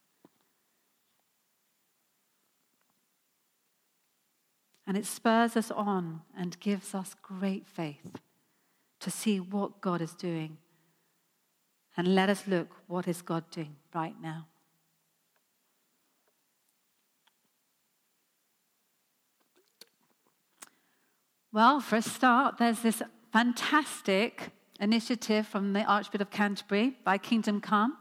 And 4.86 4.96
it 4.96 5.06
spurs 5.06 5.56
us 5.56 5.70
on 5.70 6.20
and 6.36 6.60
gives 6.60 6.94
us 6.94 7.16
great 7.22 7.66
faith 7.66 8.18
to 9.00 9.10
see 9.10 9.40
what 9.40 9.80
God 9.80 10.00
is 10.00 10.12
doing. 10.12 10.58
And 11.96 12.14
let 12.14 12.28
us 12.28 12.46
look 12.46 12.68
what 12.86 13.08
is 13.08 13.22
God 13.22 13.50
doing 13.50 13.76
right 13.94 14.14
now. 14.20 14.46
Well, 21.52 21.80
for 21.80 21.96
a 21.96 22.02
start, 22.02 22.58
there's 22.58 22.80
this 22.80 23.00
fantastic 23.32 24.50
initiative 24.78 25.46
from 25.46 25.72
the 25.72 25.84
Archbishop 25.84 26.20
of 26.20 26.30
Canterbury 26.30 26.98
Thy 27.04 27.16
Kingdom 27.16 27.60
Come 27.60 27.96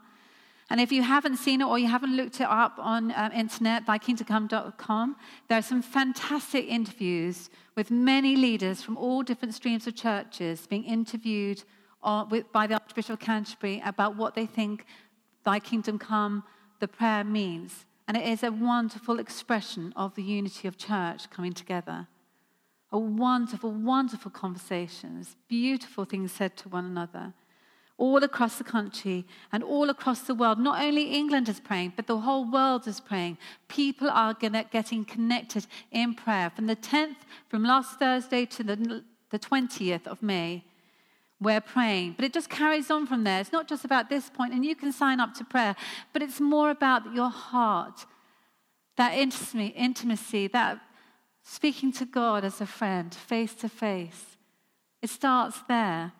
and 0.68 0.80
if 0.80 0.90
you 0.90 1.02
haven't 1.02 1.36
seen 1.36 1.60
it 1.60 1.64
or 1.64 1.78
you 1.78 1.86
haven't 1.86 2.16
looked 2.16 2.40
it 2.40 2.48
up 2.48 2.74
on 2.78 3.12
uh, 3.12 3.30
internet, 3.34 3.86
thy-kingdom-come.com, 3.86 5.16
there 5.48 5.58
are 5.58 5.62
some 5.62 5.80
fantastic 5.80 6.66
interviews 6.66 7.50
with 7.76 7.90
many 7.90 8.34
leaders 8.34 8.82
from 8.82 8.96
all 8.96 9.22
different 9.22 9.54
streams 9.54 9.86
of 9.86 9.94
churches 9.94 10.66
being 10.66 10.84
interviewed 10.84 11.62
with, 12.30 12.50
by 12.52 12.66
the 12.66 12.74
Archbishop 12.74 13.14
of 13.14 13.20
Canterbury 13.20 13.80
about 13.84 14.16
what 14.16 14.34
they 14.34 14.46
think 14.46 14.86
thy 15.44 15.60
kingdom 15.60 15.98
come, 15.98 16.42
the 16.80 16.88
prayer 16.88 17.22
means. 17.22 17.84
And 18.08 18.16
it 18.16 18.26
is 18.26 18.42
a 18.42 18.50
wonderful 18.50 19.20
expression 19.20 19.92
of 19.94 20.14
the 20.16 20.22
unity 20.22 20.66
of 20.66 20.76
church 20.76 21.30
coming 21.30 21.52
together. 21.52 22.08
A 22.90 22.98
wonderful, 22.98 23.70
wonderful 23.70 24.30
conversations, 24.30 25.36
beautiful 25.48 26.04
things 26.04 26.32
said 26.32 26.56
to 26.58 26.68
one 26.68 26.84
another 26.84 27.34
all 27.98 28.22
across 28.22 28.56
the 28.56 28.64
country 28.64 29.24
and 29.52 29.62
all 29.62 29.88
across 29.88 30.20
the 30.22 30.34
world. 30.34 30.58
Not 30.58 30.82
only 30.82 31.14
England 31.14 31.48
is 31.48 31.60
praying, 31.60 31.94
but 31.96 32.06
the 32.06 32.18
whole 32.18 32.50
world 32.50 32.86
is 32.86 33.00
praying. 33.00 33.38
People 33.68 34.10
are 34.10 34.34
getting 34.34 35.04
connected 35.04 35.66
in 35.90 36.14
prayer. 36.14 36.50
From 36.50 36.66
the 36.66 36.76
10th, 36.76 37.16
from 37.48 37.64
last 37.64 37.98
Thursday 37.98 38.44
to 38.46 38.62
the, 38.62 39.04
the 39.30 39.38
20th 39.38 40.06
of 40.06 40.22
May, 40.22 40.64
we're 41.40 41.60
praying. 41.60 42.14
But 42.16 42.24
it 42.24 42.32
just 42.32 42.50
carries 42.50 42.90
on 42.90 43.06
from 43.06 43.24
there. 43.24 43.40
It's 43.40 43.52
not 43.52 43.68
just 43.68 43.84
about 43.84 44.08
this 44.08 44.28
point, 44.30 44.52
and 44.52 44.64
you 44.64 44.74
can 44.74 44.92
sign 44.92 45.20
up 45.20 45.34
to 45.34 45.44
prayer, 45.44 45.76
but 46.12 46.22
it's 46.22 46.40
more 46.40 46.70
about 46.70 47.14
your 47.14 47.30
heart, 47.30 48.06
that 48.96 49.14
intimacy, 49.14 50.48
that 50.48 50.80
speaking 51.42 51.92
to 51.92 52.04
God 52.04 52.44
as 52.44 52.60
a 52.60 52.66
friend, 52.66 53.14
face 53.14 53.54
to 53.54 53.68
face. 53.68 54.36
It 55.02 55.10
starts 55.10 55.60
there. 55.68 56.12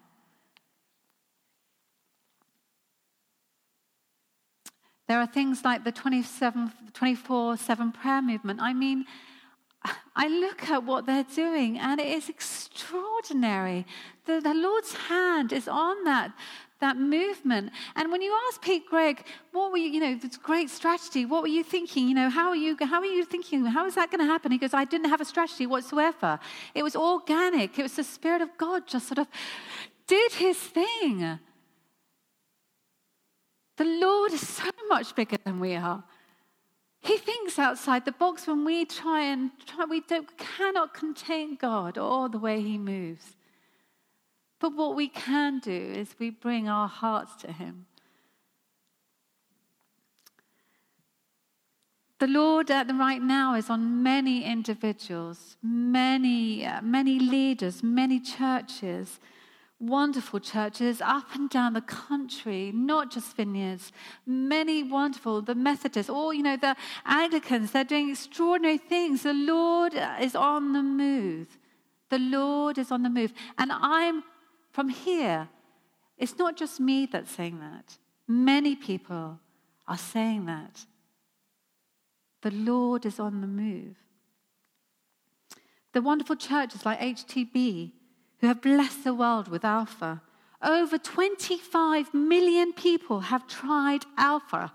There 5.08 5.20
are 5.20 5.26
things 5.26 5.64
like 5.64 5.84
the 5.84 5.92
24 5.92 7.56
7 7.56 7.92
prayer 7.92 8.22
movement. 8.22 8.60
I 8.60 8.72
mean, 8.72 9.04
I 10.16 10.28
look 10.28 10.68
at 10.68 10.84
what 10.84 11.06
they're 11.06 11.26
doing 11.34 11.78
and 11.78 12.00
it 12.00 12.06
is 12.06 12.28
extraordinary. 12.28 13.86
The, 14.24 14.40
the 14.40 14.54
Lord's 14.54 14.94
hand 14.94 15.52
is 15.52 15.68
on 15.68 16.04
that, 16.04 16.32
that 16.80 16.96
movement. 16.96 17.70
And 17.94 18.10
when 18.10 18.20
you 18.20 18.36
ask 18.48 18.60
Pete 18.60 18.88
Greig, 18.88 19.24
what 19.52 19.70
were 19.70 19.78
you, 19.78 19.90
you 19.90 20.00
know, 20.00 20.14
this 20.16 20.36
great 20.36 20.70
strategy, 20.70 21.24
what 21.24 21.42
were 21.42 21.48
you 21.48 21.62
thinking? 21.62 22.08
You 22.08 22.14
know, 22.14 22.30
how 22.30 22.48
are 22.48 22.56
you, 22.56 22.76
how 22.80 23.00
are 23.00 23.04
you 23.04 23.24
thinking? 23.24 23.64
How 23.64 23.86
is 23.86 23.94
that 23.94 24.10
going 24.10 24.20
to 24.20 24.26
happen? 24.26 24.50
He 24.50 24.58
goes, 24.58 24.74
I 24.74 24.84
didn't 24.84 25.08
have 25.08 25.20
a 25.20 25.24
strategy 25.24 25.66
whatsoever. 25.66 26.38
It 26.74 26.82
was 26.82 26.96
organic. 26.96 27.78
It 27.78 27.82
was 27.82 27.94
the 27.94 28.04
Spirit 28.04 28.42
of 28.42 28.50
God 28.58 28.86
just 28.86 29.06
sort 29.06 29.18
of 29.18 29.28
did 30.06 30.32
his 30.32 30.56
thing. 30.56 31.38
The 33.76 33.84
Lord 33.84 34.32
is 34.32 34.46
so 34.46 34.70
much 34.88 35.14
bigger 35.14 35.36
than 35.44 35.60
we 35.60 35.74
are. 35.74 36.02
He 37.00 37.18
thinks 37.18 37.58
outside 37.58 38.04
the 38.04 38.12
box 38.12 38.46
when 38.46 38.64
we 38.64 38.84
try 38.84 39.22
and 39.22 39.50
try, 39.66 39.84
we 39.84 40.00
cannot 40.00 40.94
contain 40.94 41.56
God 41.56 41.98
or 41.98 42.28
the 42.28 42.38
way 42.38 42.60
He 42.60 42.78
moves. 42.78 43.36
But 44.58 44.74
what 44.74 44.96
we 44.96 45.08
can 45.08 45.58
do 45.58 45.70
is 45.70 46.16
we 46.18 46.30
bring 46.30 46.68
our 46.68 46.88
hearts 46.88 47.36
to 47.42 47.52
Him. 47.52 47.86
The 52.18 52.26
Lord 52.26 52.70
at 52.70 52.88
the 52.88 52.94
right 52.94 53.20
now 53.20 53.54
is 53.54 53.68
on 53.68 54.02
many 54.02 54.42
individuals, 54.42 55.58
many, 55.62 56.64
uh, 56.64 56.80
many 56.80 57.18
leaders, 57.18 57.82
many 57.82 58.18
churches 58.20 59.20
wonderful 59.78 60.40
churches 60.40 61.00
up 61.00 61.34
and 61.34 61.50
down 61.50 61.74
the 61.74 61.80
country, 61.82 62.72
not 62.74 63.10
just 63.10 63.36
vineyards, 63.36 63.92
many 64.26 64.82
wonderful, 64.82 65.42
the 65.42 65.54
Methodists, 65.54 66.08
all, 66.08 66.32
you 66.32 66.42
know, 66.42 66.56
the 66.56 66.74
Anglicans, 67.04 67.72
they're 67.72 67.84
doing 67.84 68.10
extraordinary 68.10 68.78
things. 68.78 69.22
The 69.22 69.34
Lord 69.34 69.92
is 70.20 70.34
on 70.34 70.72
the 70.72 70.82
move. 70.82 71.58
The 72.08 72.18
Lord 72.18 72.78
is 72.78 72.90
on 72.90 73.02
the 73.02 73.10
move. 73.10 73.32
And 73.58 73.70
I'm 73.72 74.24
from 74.70 74.88
here, 74.88 75.48
it's 76.16 76.38
not 76.38 76.56
just 76.56 76.80
me 76.80 77.06
that's 77.06 77.30
saying 77.30 77.60
that. 77.60 77.98
Many 78.26 78.76
people 78.76 79.40
are 79.86 79.98
saying 79.98 80.46
that. 80.46 80.86
The 82.42 82.50
Lord 82.50 83.04
is 83.04 83.18
on 83.18 83.40
the 83.40 83.46
move. 83.46 83.96
The 85.92 86.02
wonderful 86.02 86.36
churches 86.36 86.84
like 86.84 87.00
HTB, 87.00 87.92
have 88.46 88.62
blessed 88.62 89.04
the 89.04 89.14
world 89.14 89.48
with 89.48 89.64
Alpha. 89.64 90.22
Over 90.62 90.98
25 90.98 92.14
million 92.14 92.72
people 92.72 93.20
have 93.20 93.46
tried 93.46 94.04
Alpha. 94.16 94.72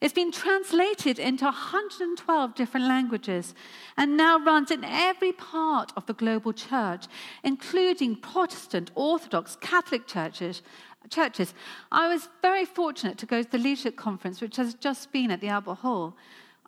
It's 0.00 0.12
been 0.12 0.30
translated 0.30 1.18
into 1.18 1.46
112 1.46 2.54
different 2.54 2.86
languages 2.86 3.54
and 3.96 4.16
now 4.16 4.38
runs 4.38 4.70
in 4.70 4.84
every 4.84 5.32
part 5.32 5.90
of 5.96 6.04
the 6.04 6.12
global 6.12 6.52
church, 6.52 7.06
including 7.42 8.16
Protestant, 8.16 8.90
Orthodox, 8.94 9.56
Catholic 9.56 10.06
churches. 10.06 10.62
Churches. 11.08 11.54
I 11.90 12.08
was 12.08 12.28
very 12.42 12.64
fortunate 12.64 13.16
to 13.18 13.26
go 13.26 13.42
to 13.42 13.50
the 13.50 13.58
leadership 13.58 13.96
conference, 13.96 14.40
which 14.40 14.56
has 14.56 14.74
just 14.74 15.12
been 15.12 15.30
at 15.30 15.40
the 15.40 15.48
Albert 15.48 15.76
Hall, 15.76 16.16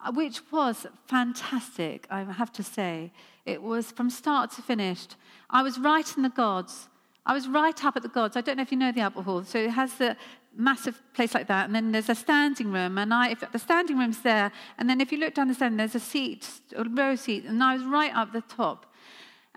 uh, 0.03 0.12
which 0.12 0.40
was 0.53 0.87
fantastic, 1.07 2.07
I 2.09 2.22
have 2.22 2.53
to 2.53 2.62
say. 2.62 3.12
It 3.48 3.62
was 3.62 3.90
from 3.90 4.11
start 4.11 4.50
to 4.52 4.62
finish. 4.62 5.06
I 5.48 5.62
was 5.62 5.78
right 5.78 6.08
in 6.16 6.22
the 6.22 6.28
gods. 6.28 6.88
I 7.24 7.32
was 7.32 7.48
right 7.48 7.82
up 7.84 7.96
at 7.96 8.02
the 8.02 8.08
gods. 8.08 8.37
I 8.37 8.42
don't 8.42 8.56
know 8.56 8.62
if 8.62 8.70
you 8.70 8.76
know 8.78 8.92
the 8.92 9.00
Albert 9.00 9.22
Hall. 9.22 9.42
So 9.42 9.58
it 9.58 9.70
has 9.70 9.94
the 9.94 10.16
massive 10.54 11.00
place 11.14 11.34
like 11.34 11.46
that, 11.46 11.64
and 11.66 11.74
then 11.74 11.92
there's 11.92 12.08
a 12.08 12.14
standing 12.14 12.72
room, 12.72 12.98
and 12.98 13.14
I, 13.14 13.30
if, 13.30 13.40
the 13.52 13.58
standing 13.58 13.96
room's 13.96 14.20
there, 14.20 14.50
and 14.76 14.90
then 14.90 15.00
if 15.00 15.12
you 15.12 15.18
look 15.18 15.34
down 15.34 15.48
the 15.48 15.54
stand, 15.54 15.78
there's 15.78 15.94
a 15.94 16.00
seat, 16.00 16.48
a 16.76 16.84
row 16.84 17.14
seat, 17.14 17.44
and 17.44 17.62
I 17.62 17.74
was 17.74 17.84
right 17.84 18.14
up 18.14 18.32
the 18.32 18.40
top. 18.42 18.88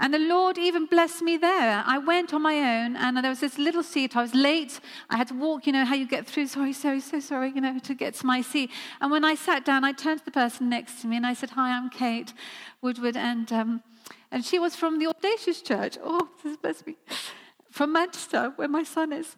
And 0.02 0.12
the 0.12 0.20
Lord 0.20 0.58
even 0.58 0.88
blessed 0.88 1.22
me 1.22 1.38
there. 1.38 1.84
I 1.86 2.00
went 2.00 2.34
on 2.34 2.42
my 2.42 2.58
own, 2.58 2.96
and 2.96 3.16
there 3.18 3.30
was 3.30 3.40
this 3.40 3.60
little 3.60 3.84
seat. 3.84 4.18
I 4.18 4.24
was 4.24 4.34
late. 4.34 4.80
I 5.12 5.16
had 5.16 5.28
to 5.28 5.36
walk, 5.36 5.68
you 5.68 5.74
know, 5.74 5.86
how 5.86 5.94
you 5.94 6.08
get 6.08 6.26
through. 6.26 6.48
Sorry, 6.48 6.74
sorry, 6.74 7.02
so 7.02 7.20
sorry, 7.20 7.52
you 7.54 7.62
know, 7.62 7.78
to 7.78 7.94
get 7.94 8.16
to 8.16 8.26
my 8.26 8.42
seat. 8.42 8.72
And 9.00 9.12
when 9.12 9.24
I 9.24 9.36
sat 9.36 9.64
down, 9.64 9.84
I 9.84 9.92
turned 9.92 10.18
to 10.18 10.26
the 10.26 10.32
person 10.32 10.70
next 10.70 11.02
to 11.02 11.08
me 11.08 11.18
and 11.18 11.26
I 11.28 11.36
said, 11.36 11.52
Hi, 11.52 11.78
I'm 11.78 11.92
Kate 11.92 12.34
Woodward. 12.82 13.16
And, 13.16 13.54
um, 13.54 13.84
and 14.32 14.44
she 14.44 14.58
was 14.58 14.76
from 14.76 14.98
the 14.98 15.06
Audacious 15.06 15.62
Church. 15.62 16.00
Oh, 16.04 16.28
this 16.44 16.58
bless 16.58 16.84
me. 16.84 16.96
From 17.70 17.94
Manchester, 17.94 18.54
where 18.56 18.68
my 18.68 18.84
son 18.84 19.14
is. 19.14 19.36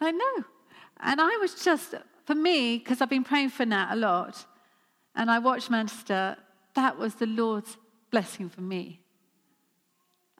I 0.00 0.12
know. 0.12 0.44
And 1.00 1.20
I 1.20 1.36
was 1.42 1.62
just, 1.62 1.94
for 2.24 2.34
me, 2.34 2.78
because 2.78 3.02
I've 3.02 3.10
been 3.10 3.22
praying 3.22 3.50
for 3.50 3.66
Nat 3.66 3.92
a 3.92 3.96
lot, 3.96 4.46
and 5.14 5.30
I 5.30 5.40
watched 5.40 5.68
Manchester, 5.68 6.38
that 6.74 6.98
was 6.98 7.16
the 7.16 7.26
Lord's 7.26 7.76
blessing 8.10 8.48
for 8.48 8.62
me 8.62 9.01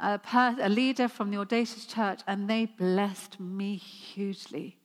a, 0.03 0.19
per- 0.19 0.57
a 0.61 0.69
leader 0.69 1.09
from 1.09 1.31
the 1.31 1.39
Audacious 1.39 1.87
Church, 1.87 2.21
and 2.27 2.51
they 2.51 2.67
blessed 2.67 3.39
me 3.39 3.77
hugely. 3.77 4.77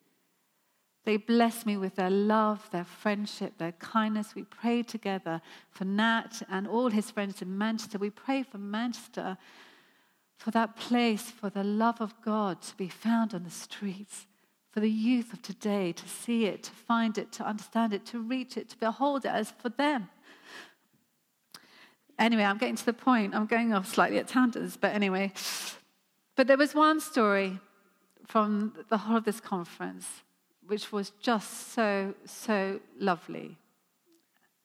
They 1.05 1.17
blessed 1.17 1.65
me 1.65 1.77
with 1.77 1.95
their 1.95 2.09
love, 2.09 2.69
their 2.71 2.83
friendship, 2.83 3.57
their 3.57 3.71
kindness. 3.71 4.35
We 4.35 4.43
prayed 4.43 4.87
together 4.87 5.41
for 5.71 5.85
Nat 5.85 6.41
and 6.49 6.67
all 6.67 6.89
his 6.89 7.09
friends 7.09 7.41
in 7.41 7.57
Manchester. 7.57 7.97
We 7.97 8.09
prayed 8.09 8.47
for 8.47 8.57
Manchester, 8.57 9.37
for 10.37 10.51
that 10.51 10.75
place, 10.75 11.23
for 11.23 11.49
the 11.49 11.63
love 11.63 11.99
of 11.99 12.13
God 12.23 12.61
to 12.61 12.77
be 12.77 12.89
found 12.89 13.33
on 13.33 13.43
the 13.43 13.49
streets, 13.49 14.27
for 14.69 14.81
the 14.81 14.91
youth 14.91 15.33
of 15.33 15.41
today 15.41 15.93
to 15.93 16.07
see 16.07 16.45
it, 16.45 16.63
to 16.63 16.71
find 16.71 17.17
it, 17.17 17.31
to 17.33 17.47
understand 17.47 17.93
it, 17.93 18.05
to 18.07 18.19
reach 18.19 18.57
it, 18.57 18.69
to 18.69 18.77
behold 18.77 19.25
it 19.25 19.29
as 19.29 19.51
for 19.51 19.69
them. 19.69 20.09
Anyway, 22.19 22.43
I'm 22.43 22.57
getting 22.57 22.75
to 22.75 22.85
the 22.85 22.93
point. 22.93 23.35
I'm 23.35 23.45
going 23.45 23.73
off 23.73 23.87
slightly 23.87 24.17
at 24.17 24.27
tangents, 24.27 24.77
but 24.77 24.93
anyway. 24.93 25.31
But 26.35 26.47
there 26.47 26.57
was 26.57 26.73
one 26.73 26.99
story 26.99 27.59
from 28.25 28.73
the 28.89 28.97
whole 28.97 29.17
of 29.17 29.23
this 29.23 29.39
conference 29.39 30.07
which 30.67 30.91
was 30.91 31.11
just 31.21 31.71
so, 31.71 32.13
so 32.25 32.79
lovely 32.99 33.57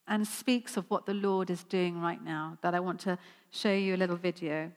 and 0.08 0.26
speaks 0.26 0.76
of 0.76 0.84
what 0.90 1.06
the 1.06 1.14
Lord 1.14 1.48
is 1.48 1.62
doing 1.64 2.00
right 2.00 2.22
now 2.22 2.58
that 2.62 2.74
I 2.74 2.80
want 2.80 3.00
to 3.00 3.16
show 3.50 3.72
you 3.72 3.94
a 3.94 3.98
little 3.98 4.16
video. 4.16 4.70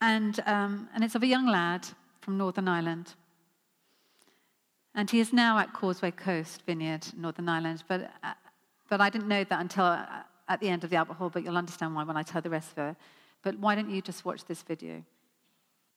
And, 0.00 0.38
um, 0.44 0.88
and 0.94 1.04
it's 1.04 1.14
of 1.14 1.22
a 1.22 1.26
young 1.26 1.46
lad 1.46 1.86
from 2.20 2.36
Northern 2.36 2.68
Ireland. 2.68 3.14
And 4.94 5.10
he 5.10 5.20
is 5.20 5.32
now 5.32 5.58
at 5.58 5.72
Causeway 5.72 6.10
Coast 6.10 6.62
Vineyard, 6.66 7.06
Northern 7.16 7.48
Ireland. 7.48 7.84
But 7.88 8.10
uh, 8.22 8.32
but 8.88 9.00
I 9.00 9.10
didn't 9.10 9.28
know 9.28 9.44
that 9.44 9.60
until 9.60 9.84
uh, 9.84 10.06
at 10.48 10.60
the 10.60 10.68
end 10.68 10.84
of 10.84 10.90
the 10.90 10.96
Albert 10.96 11.14
Hall, 11.14 11.30
but 11.30 11.44
you'll 11.44 11.56
understand 11.56 11.94
why 11.94 12.04
when 12.04 12.16
I 12.16 12.22
tell 12.22 12.42
the 12.42 12.50
rest 12.50 12.72
of 12.72 12.90
it. 12.90 12.96
But 13.42 13.58
why 13.58 13.74
don't 13.74 13.90
you 13.90 14.00
just 14.02 14.24
watch 14.24 14.44
this 14.44 14.62
video? 14.62 15.02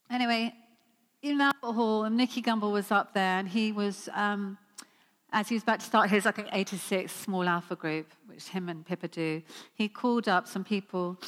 Anyway, 0.10 0.54
in 1.21 1.41
Albert 1.41 1.73
Hall, 1.73 2.04
and 2.06 2.15
Nicky 2.15 2.41
Gumbel 2.41 2.71
was 2.71 2.91
up 2.91 3.13
there, 3.13 3.39
and 3.39 3.47
he 3.47 3.71
was, 3.71 4.10
um, 4.13 4.58
as 5.32 5.50
he 5.50 5.56
was 5.56 5.63
about 5.63 5.82
to 5.82 5.86
start 5.86 6.10
his, 6.10 6.26
I 6.26 6.32
think, 6.32 6.50
86 6.52 7.12
small 7.12 7.47
alpha 7.47 7.76
group, 7.76 8.12
which 8.28 8.47
him 8.47 8.69
and 8.69 8.86
Pippa 8.86 9.08
do, 9.08 9.41
he 9.73 9.89
called 9.89 10.28
up 10.28 10.47
some 10.47 10.63
people 10.63 11.19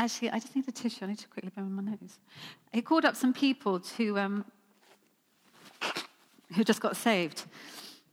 actually, 0.00 0.30
I 0.30 0.38
just 0.38 0.56
need 0.56 0.66
a 0.66 0.72
tissue. 0.72 1.04
I 1.04 1.08
need 1.08 1.18
to 1.18 1.28
quickly 1.28 1.50
blow 1.54 1.64
my 1.64 1.82
nose. 1.82 2.18
He 2.72 2.82
called 2.82 3.04
up 3.04 3.16
some 3.16 3.32
people 3.32 3.80
to, 3.80 4.18
um, 4.18 4.44
who 6.54 6.64
just 6.64 6.80
got 6.80 6.96
saved. 6.96 7.44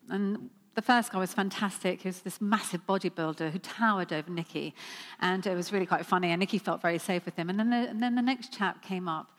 And 0.10 0.50
the 0.78 0.82
first 0.84 1.12
guy 1.12 1.18
was 1.18 1.34
fantastic. 1.34 2.04
He 2.04 2.08
was 2.08 2.20
this 2.20 2.40
massive 2.40 2.86
bodybuilder 2.86 3.50
who 3.50 3.58
towered 3.58 4.14
over 4.14 4.30
Nicky. 4.30 4.76
And 5.20 5.44
it 5.48 5.56
was 5.56 5.74
really 5.74 5.88
quite 5.88 6.06
funny. 6.06 6.30
And 6.30 6.40
Nicky 6.40 6.60
felt 6.60 6.84
very 6.84 7.00
safe 7.00 7.26
with 7.26 7.36
him. 7.36 7.50
And 7.50 7.58
then 7.58 7.72
the, 7.72 7.90
and 7.90 8.00
then 8.00 8.14
the 8.14 8.22
next 8.22 8.54
chap 8.54 8.84
came 8.84 9.10
up. 9.10 9.32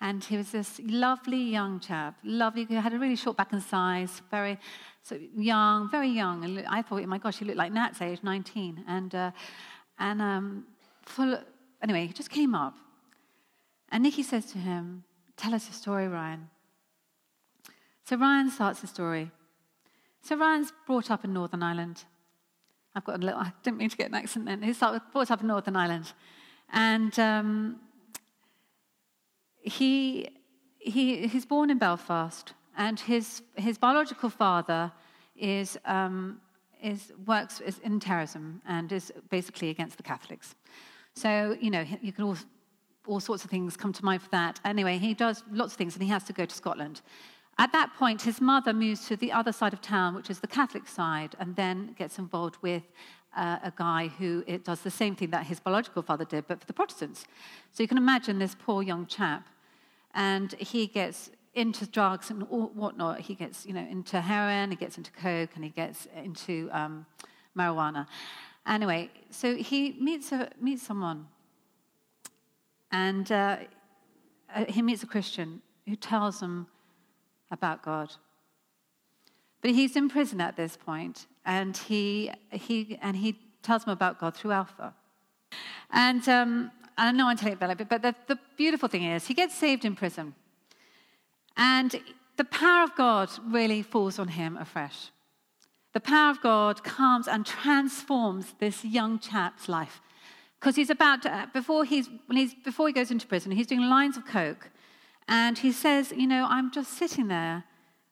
And 0.00 0.24
he 0.24 0.38
was 0.38 0.50
this 0.50 0.80
lovely 0.86 1.42
young 1.42 1.78
chap, 1.78 2.14
lovely, 2.24 2.64
he 2.64 2.74
had 2.76 2.94
a 2.94 2.98
really 2.98 3.16
short 3.16 3.36
back 3.36 3.52
and 3.52 3.62
size, 3.62 4.22
very 4.30 4.58
so 5.02 5.18
young, 5.36 5.90
very 5.90 6.08
young. 6.08 6.42
And 6.42 6.64
I 6.66 6.80
thought, 6.80 7.02
oh 7.02 7.06
my 7.06 7.18
gosh, 7.18 7.38
he 7.38 7.44
looked 7.44 7.58
like 7.58 7.72
Nat's 7.72 8.00
age, 8.00 8.20
19. 8.22 8.84
And, 8.88 9.14
uh, 9.14 9.30
and 9.98 10.22
um, 10.22 10.66
full, 11.04 11.38
anyway, 11.82 12.06
he 12.06 12.14
just 12.14 12.30
came 12.30 12.54
up. 12.54 12.78
And 13.90 14.04
Nicky 14.04 14.22
says 14.22 14.46
to 14.52 14.58
him, 14.58 15.04
Tell 15.36 15.54
us 15.54 15.66
your 15.66 15.74
story, 15.74 16.08
Ryan. 16.08 16.48
So 18.06 18.16
Ryan 18.16 18.50
starts 18.50 18.80
the 18.80 18.86
story. 18.86 19.30
So 20.22 20.36
Ryan's 20.36 20.72
brought 20.86 21.10
up 21.10 21.24
in 21.24 21.32
Northern 21.32 21.62
Ireland. 21.62 22.04
I've 22.94 23.04
got 23.04 23.16
a 23.16 23.24
little, 23.24 23.40
I 23.40 23.52
didn't 23.62 23.78
mean 23.78 23.90
to 23.90 23.96
get 23.96 24.08
an 24.08 24.14
accent 24.14 24.46
then. 24.46 24.62
He's 24.62 24.78
brought 24.78 25.30
up 25.30 25.40
in 25.40 25.46
Northern 25.46 25.76
Ireland. 25.76 26.12
And 26.70 27.18
um, 27.18 27.80
he, 29.60 30.28
he, 30.78 31.26
he's 31.28 31.46
born 31.46 31.70
in 31.70 31.78
Belfast, 31.78 32.54
and 32.76 32.98
his, 32.98 33.42
his 33.56 33.78
biological 33.78 34.30
father 34.30 34.92
is, 35.36 35.78
um, 35.84 36.40
is, 36.82 37.12
works 37.26 37.60
is 37.60 37.78
in 37.80 38.00
terrorism 38.00 38.62
and 38.66 38.92
is 38.92 39.12
basically 39.30 39.70
against 39.70 39.96
the 39.96 40.02
Catholics. 40.02 40.54
So, 41.14 41.56
you 41.60 41.70
know, 41.70 41.84
you 42.00 42.12
can 42.12 42.24
all, 42.24 42.36
all 43.06 43.20
sorts 43.20 43.44
of 43.44 43.50
things 43.50 43.76
come 43.76 43.92
to 43.92 44.04
mind 44.04 44.22
for 44.22 44.30
that. 44.30 44.60
Anyway, 44.64 44.98
he 44.98 45.14
does 45.14 45.42
lots 45.50 45.72
of 45.72 45.78
things 45.78 45.94
and 45.94 46.02
he 46.02 46.08
has 46.10 46.24
to 46.24 46.32
go 46.32 46.44
to 46.44 46.54
Scotland. 46.54 47.00
At 47.60 47.72
that 47.72 47.94
point, 47.96 48.22
his 48.22 48.40
mother 48.40 48.72
moves 48.72 49.06
to 49.08 49.16
the 49.16 49.32
other 49.32 49.50
side 49.50 49.72
of 49.72 49.80
town, 49.80 50.14
which 50.14 50.30
is 50.30 50.38
the 50.38 50.46
Catholic 50.46 50.86
side, 50.86 51.34
and 51.40 51.56
then 51.56 51.94
gets 51.98 52.18
involved 52.18 52.56
with 52.62 52.84
uh, 53.36 53.58
a 53.64 53.72
guy 53.74 54.08
who 54.08 54.42
does 54.58 54.80
the 54.82 54.90
same 54.90 55.16
thing 55.16 55.30
that 55.30 55.46
his 55.46 55.58
biological 55.58 56.02
father 56.02 56.24
did, 56.24 56.46
but 56.46 56.60
for 56.60 56.66
the 56.66 56.72
Protestants. 56.72 57.26
So 57.72 57.82
you 57.82 57.88
can 57.88 57.98
imagine 57.98 58.38
this 58.38 58.54
poor 58.54 58.82
young 58.82 59.06
chap, 59.06 59.48
and 60.14 60.52
he 60.52 60.86
gets 60.86 61.30
into 61.54 61.84
drugs 61.86 62.30
and 62.30 62.42
whatnot. 62.42 63.20
He 63.20 63.34
gets, 63.34 63.66
you 63.66 63.72
know, 63.72 63.80
into 63.80 64.20
heroin, 64.20 64.70
he 64.70 64.76
gets 64.76 64.96
into 64.96 65.10
coke, 65.10 65.50
and 65.56 65.64
he 65.64 65.70
gets 65.70 66.06
into 66.14 66.68
um, 66.72 67.06
marijuana. 67.56 68.06
Anyway, 68.66 69.10
so 69.30 69.56
he 69.56 69.96
meets, 70.00 70.30
a, 70.30 70.48
meets 70.60 70.82
someone, 70.82 71.26
and 72.92 73.32
uh, 73.32 73.56
uh, 74.54 74.64
he 74.68 74.80
meets 74.80 75.02
a 75.02 75.06
Christian 75.06 75.60
who 75.86 75.96
tells 75.96 76.40
him 76.40 76.68
about 77.50 77.82
God. 77.82 78.12
But 79.60 79.72
he's 79.72 79.96
in 79.96 80.08
prison 80.08 80.40
at 80.40 80.56
this 80.56 80.76
point, 80.76 81.26
and 81.44 81.76
he, 81.76 82.30
he, 82.52 82.98
and 83.02 83.16
he 83.16 83.38
tells 83.62 83.84
him 83.84 83.90
about 83.90 84.20
God 84.20 84.36
through 84.36 84.52
Alpha. 84.52 84.94
And 85.90 86.28
um, 86.28 86.70
I 86.96 87.10
know 87.12 87.28
I'm 87.28 87.36
telling 87.36 87.52
you 87.52 87.56
about 87.56 87.80
it, 87.80 87.88
but 87.88 88.02
the, 88.02 88.14
the 88.26 88.38
beautiful 88.56 88.88
thing 88.88 89.04
is, 89.04 89.26
he 89.26 89.34
gets 89.34 89.54
saved 89.54 89.84
in 89.84 89.96
prison. 89.96 90.34
And 91.56 92.00
the 92.36 92.44
power 92.44 92.84
of 92.84 92.94
God 92.94 93.30
really 93.44 93.82
falls 93.82 94.18
on 94.18 94.28
him 94.28 94.56
afresh. 94.56 95.10
The 95.92 96.00
power 96.00 96.30
of 96.30 96.40
God 96.40 96.84
comes 96.84 97.26
and 97.26 97.44
transforms 97.44 98.54
this 98.60 98.84
young 98.84 99.18
chap's 99.18 99.68
life. 99.68 100.00
Because 100.60 100.76
he's 100.76 100.90
about 100.90 101.22
to, 101.22 101.48
before, 101.52 101.84
he's, 101.84 102.08
when 102.26 102.36
he's, 102.36 102.54
before 102.54 102.86
he 102.86 102.92
goes 102.92 103.10
into 103.10 103.26
prison, 103.26 103.52
he's 103.52 103.66
doing 103.66 103.82
lines 103.82 104.16
of 104.16 104.26
coke. 104.26 104.70
And 105.28 105.58
he 105.58 105.72
says, 105.72 106.12
You 106.16 106.26
know, 106.26 106.46
I'm 106.48 106.72
just 106.72 106.96
sitting 106.96 107.28
there 107.28 107.64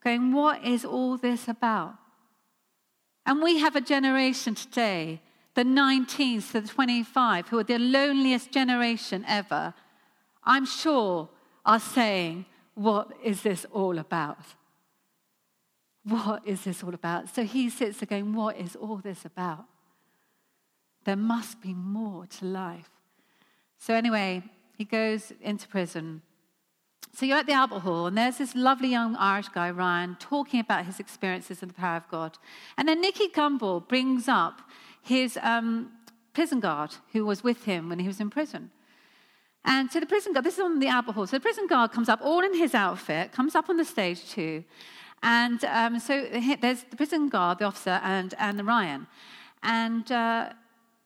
going, 0.05 0.33
What 0.33 0.65
is 0.65 0.85
all 0.85 1.17
this 1.17 1.49
about? 1.49 1.95
And 3.25 3.43
we 3.43 3.59
have 3.59 3.75
a 3.75 3.81
generation 3.81 4.55
today, 4.55 5.21
the 5.55 5.65
19s 5.65 6.53
to 6.53 6.61
the 6.61 6.69
25, 6.69 7.49
who 7.49 7.59
are 7.59 7.65
the 7.65 7.79
loneliest 7.79 8.53
generation 8.53 9.25
ever, 9.27 9.75
I'm 10.45 10.67
sure 10.67 11.31
are 11.65 11.81
saying, 11.81 12.45
What 12.75 13.13
is 13.25 13.43
this 13.43 13.65
all 13.73 13.99
about? 13.99 14.39
What 16.05 16.47
is 16.47 16.63
this 16.63 16.85
all 16.85 16.95
about? 16.95 17.35
So 17.35 17.43
he 17.45 17.71
sits 17.71 18.05
going, 18.05 18.35
What 18.35 18.59
is 18.59 18.77
all 18.77 18.99
this 18.99 19.25
about? 19.25 19.65
There 21.05 21.17
must 21.17 21.63
be 21.63 21.73
more 21.73 22.27
to 22.27 22.45
life. 22.45 22.91
So, 23.79 23.95
anyway, 23.95 24.43
he 24.77 24.85
goes 24.85 25.33
into 25.41 25.69
prison. 25.69 26.23
So, 27.17 27.25
you're 27.25 27.39
at 27.39 27.47
the 27.47 27.55
Albert 27.55 27.79
Hall, 27.79 28.09
and 28.09 28.19
there's 28.19 28.37
this 28.37 28.55
lovely 28.55 28.89
young 28.89 29.17
Irish 29.17 29.49
guy, 29.49 29.71
Ryan, 29.71 30.19
talking 30.21 30.61
about 30.61 30.85
his 30.85 31.01
experiences 31.01 31.63
in 31.63 31.69
the 31.69 31.73
power 31.73 31.97
of 31.97 32.07
God. 32.11 32.37
And 32.77 32.87
then 32.87 33.01
Nicky 33.01 33.29
Gumbel 33.29 33.89
brings 33.89 34.29
up 34.29 34.61
his 35.01 35.39
um, 35.41 35.93
prison 36.35 36.61
guard 36.61 36.95
who 37.15 37.25
was 37.25 37.43
with 37.43 37.65
him 37.65 37.89
when 37.89 38.01
he 38.01 38.07
was 38.07 38.21
in 38.21 38.29
prison. 38.29 38.71
And 39.65 39.91
so 39.91 39.99
the 39.99 40.05
prison 40.05 40.35
guard, 40.35 40.45
this 40.45 40.59
is 40.59 40.61
on 40.61 40.79
the 40.79 40.89
Albert 40.89 41.13
Hall, 41.13 41.27
so 41.27 41.39
the 41.39 41.41
prison 41.41 41.67
guard 41.67 41.91
comes 41.91 42.11
up 42.11 42.21
all 42.23 42.45
in 42.45 42.55
his 42.55 42.75
outfit, 42.75 43.33
comes 43.33 43.55
up 43.55 43.71
on 43.71 43.79
the 43.79 43.87
stage 43.87 44.29
too, 44.29 44.63
and 45.23 45.65
um, 45.65 45.99
so 45.99 46.23
there's 46.61 46.83
the 46.83 46.97
prison 46.97 47.31
guard, 47.31 47.61
the 47.61 47.65
officer, 47.65 47.99
and, 48.05 48.35
and 48.39 48.59
the 48.59 48.65
Ryan. 48.65 49.07
And 49.63 50.13
uh, 50.13 50.51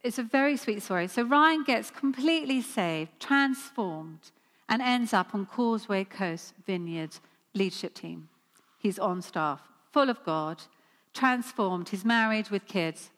it's 0.03 0.19
a 0.19 0.25
very 0.25 0.57
sweet 0.57 0.83
story. 0.83 1.07
So 1.07 1.23
Ryan 1.23 1.63
gets 1.63 1.89
completely 1.89 2.63
saved, 2.63 3.13
transformed, 3.21 4.33
and 4.71 4.81
ends 4.81 5.13
up 5.13 5.35
on 5.35 5.45
Causeway 5.45 6.05
Coast 6.05 6.55
Vineyard 6.65 7.17
leadership 7.55 7.93
team. 7.93 8.29
He's 8.79 8.99
on 8.99 9.21
staff, 9.21 9.61
full 9.93 10.09
of 10.09 10.25
God, 10.25 10.63
transformed. 11.13 11.89
He's 11.89 12.05
married 12.05 12.51
with 12.51 12.67
kids 12.67 13.11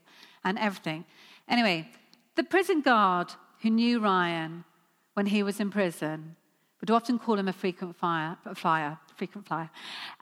and 0.43 0.59
everything. 0.59 1.05
Anyway, 1.47 1.89
the 2.37 2.43
prison 2.43 2.81
guard 2.81 3.35
who 3.61 3.71
knew 3.71 4.01
Ryan 4.01 4.65
when 5.13 5.27
he 5.27 5.43
was 5.43 5.61
in 5.61 5.71
prison 5.71 6.37
would 6.81 6.91
often 6.91 7.19
call 7.19 7.39
him 7.39 7.49
a 7.49 7.53
frequent 7.53 7.97
flyer, 7.97 8.39
flyer, 8.55 8.99
frequent 9.15 9.47
flyer, 9.47 9.71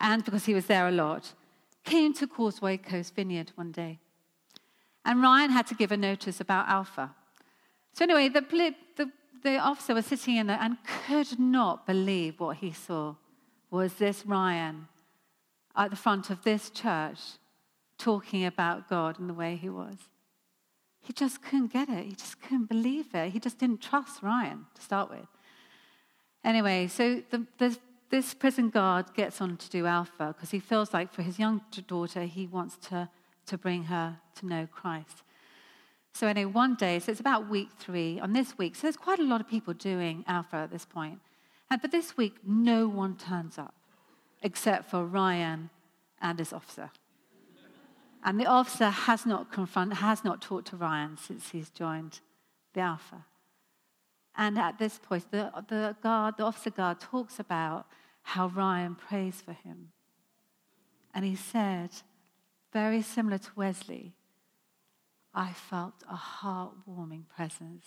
and 0.01 0.25
because 0.25 0.45
he 0.45 0.53
was 0.53 0.67
there 0.67 0.89
a 0.89 0.93
lot, 0.93 1.33
came 1.85 2.13
to 2.15 2.27
Causeway 2.27 2.77
Coast 2.77 3.15
Vineyard 3.15 3.53
one 3.55 3.73
day. 3.73 3.99
And 5.05 5.23
Ryan 5.23 5.51
had 5.51 5.67
to 5.69 5.75
give 5.75 5.93
a 5.93 5.97
notice 5.97 6.41
about 6.41 6.69
Alpha. 6.69 7.15
So, 7.95 8.05
anyway, 8.05 8.29
the, 8.29 8.75
the, 9.43 9.59
officer 9.59 9.95
was 9.95 10.07
sitting 10.07 10.37
in 10.37 10.47
there 10.47 10.59
and 10.61 10.77
could 11.07 11.39
not 11.39 11.87
believe 11.87 12.41
what 12.41 12.59
he 12.59 12.73
saw 12.73 13.15
was 13.71 13.95
this 13.95 14.27
Ryan 14.27 14.89
at 15.77 15.91
the 15.91 15.97
front 15.97 16.31
of 16.31 16.43
this 16.43 16.71
church 16.71 17.19
talking 17.99 18.45
about 18.45 18.89
God 18.89 19.19
in 19.19 19.27
the 19.27 19.35
way 19.35 19.57
he 19.57 19.69
was. 19.69 19.97
He 21.01 21.13
just 21.13 21.43
couldn't 21.43 21.73
get 21.73 21.89
it. 21.89 22.05
He 22.07 22.15
just 22.15 22.41
couldn't 22.43 22.69
believe 22.69 23.15
it. 23.15 23.33
He 23.33 23.41
just 23.41 23.59
didn't 23.59 23.81
trust 23.81 24.23
Ryan 24.23 24.67
to 24.75 24.83
start 24.83 25.11
with. 25.11 25.27
Anyway, 26.45 26.87
so 26.89 27.23
the, 27.31 27.47
the, 27.59 27.79
this 28.11 28.35
prison 28.35 28.71
guard 28.71 29.15
gets 29.15 29.41
on 29.41 29.57
to 29.57 29.71
do 29.71 29.87
Alpha 29.87 30.35
because 30.35 30.51
he 30.51 30.59
feels 30.59 30.93
like 30.93 31.13
for 31.13 31.23
his 31.23 31.39
young 31.39 31.61
daughter, 31.87 32.23
he 32.23 32.47
wants 32.47 32.77
to, 32.89 33.09
to 33.47 33.59
bring 33.59 33.85
her 33.85 34.19
to 34.37 34.47
know 34.47 34.67
Christ. 34.71 35.23
So, 36.13 36.27
anyway, 36.27 36.53
one 36.53 36.75
day, 36.75 36.99
so 36.99 37.13
it's 37.13 37.21
about 37.21 37.49
week 37.49 37.69
three, 37.79 38.19
on 38.21 38.33
this 38.33 38.59
week, 38.59 38.77
so 38.77 38.83
there's 38.83 38.97
quite 38.97 39.21
a 39.21 39.25
lot 39.25 39.41
of 39.41 39.49
people 39.49 39.73
doing 39.75 40.25
Alpha 40.27 40.57
at 40.57 40.71
this 40.71 40.85
point. 40.85 41.21
And, 41.71 41.81
but 41.81 41.93
this 41.93 42.17
week, 42.17 42.35
no 42.45 42.89
one 42.89 43.17
turns 43.17 43.59
up 43.59 43.75
except 44.43 44.91
for 44.91 45.05
Ryan 45.05 45.71
and 46.21 46.39
his 46.39 46.53
officer. 46.53 46.91
And 48.23 48.39
the 48.39 48.47
officer 48.47 48.91
has 48.91 49.25
not 49.25 49.51
confront, 49.51 49.95
has 49.95 50.25
not 50.25 50.43
talked 50.43 50.69
to 50.69 50.77
Ryan 50.77 51.17
since 51.17 51.51
he's 51.51 51.71
joined 51.71 52.21
the 52.75 52.81
Alpha. 52.81 53.25
And 54.37 54.59
at 54.59 54.79
this 54.79 54.99
point, 54.99 55.31
the, 55.31 55.51
the 55.69 55.97
guard, 56.03 56.37
the 56.37 56.45
officer 56.45 56.71
guard, 56.71 57.01
talks 57.01 57.39
about 57.39 57.87
how 58.23 58.49
Ryan 58.49 58.95
prays 58.95 59.41
for 59.41 59.53
him. 59.53 59.89
And 61.15 61.25
he 61.25 61.35
said, 61.35 61.91
very 62.73 63.03
similar 63.03 63.39
to 63.39 63.51
Wesley, 63.57 64.13
I 65.35 65.53
felt 65.53 65.95
a 66.11 66.17
heartwarming 66.17 67.29
presence, 67.29 67.85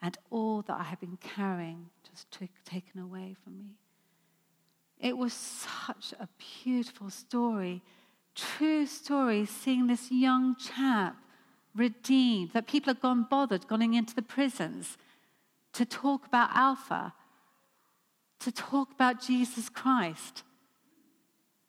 and 0.00 0.16
all 0.30 0.62
that 0.62 0.78
I 0.78 0.84
had 0.84 1.00
been 1.00 1.18
carrying 1.20 1.90
just 2.08 2.30
took, 2.30 2.50
taken 2.64 3.00
away 3.00 3.34
from 3.42 3.58
me. 3.58 3.74
It 5.00 5.16
was 5.16 5.32
such 5.32 6.12
a 6.18 6.28
beautiful 6.62 7.10
story, 7.10 7.82
true 8.34 8.86
story, 8.86 9.44
seeing 9.44 9.86
this 9.86 10.10
young 10.10 10.56
chap 10.56 11.16
redeemed, 11.74 12.52
that 12.52 12.66
people 12.66 12.92
had 12.92 13.00
gone 13.00 13.26
bothered, 13.28 13.68
going 13.68 13.94
into 13.94 14.14
the 14.14 14.22
prisons 14.22 14.96
to 15.72 15.84
talk 15.84 16.26
about 16.26 16.50
Alpha, 16.54 17.14
to 18.40 18.52
talk 18.52 18.92
about 18.92 19.20
Jesus 19.20 19.68
Christ. 19.68 20.42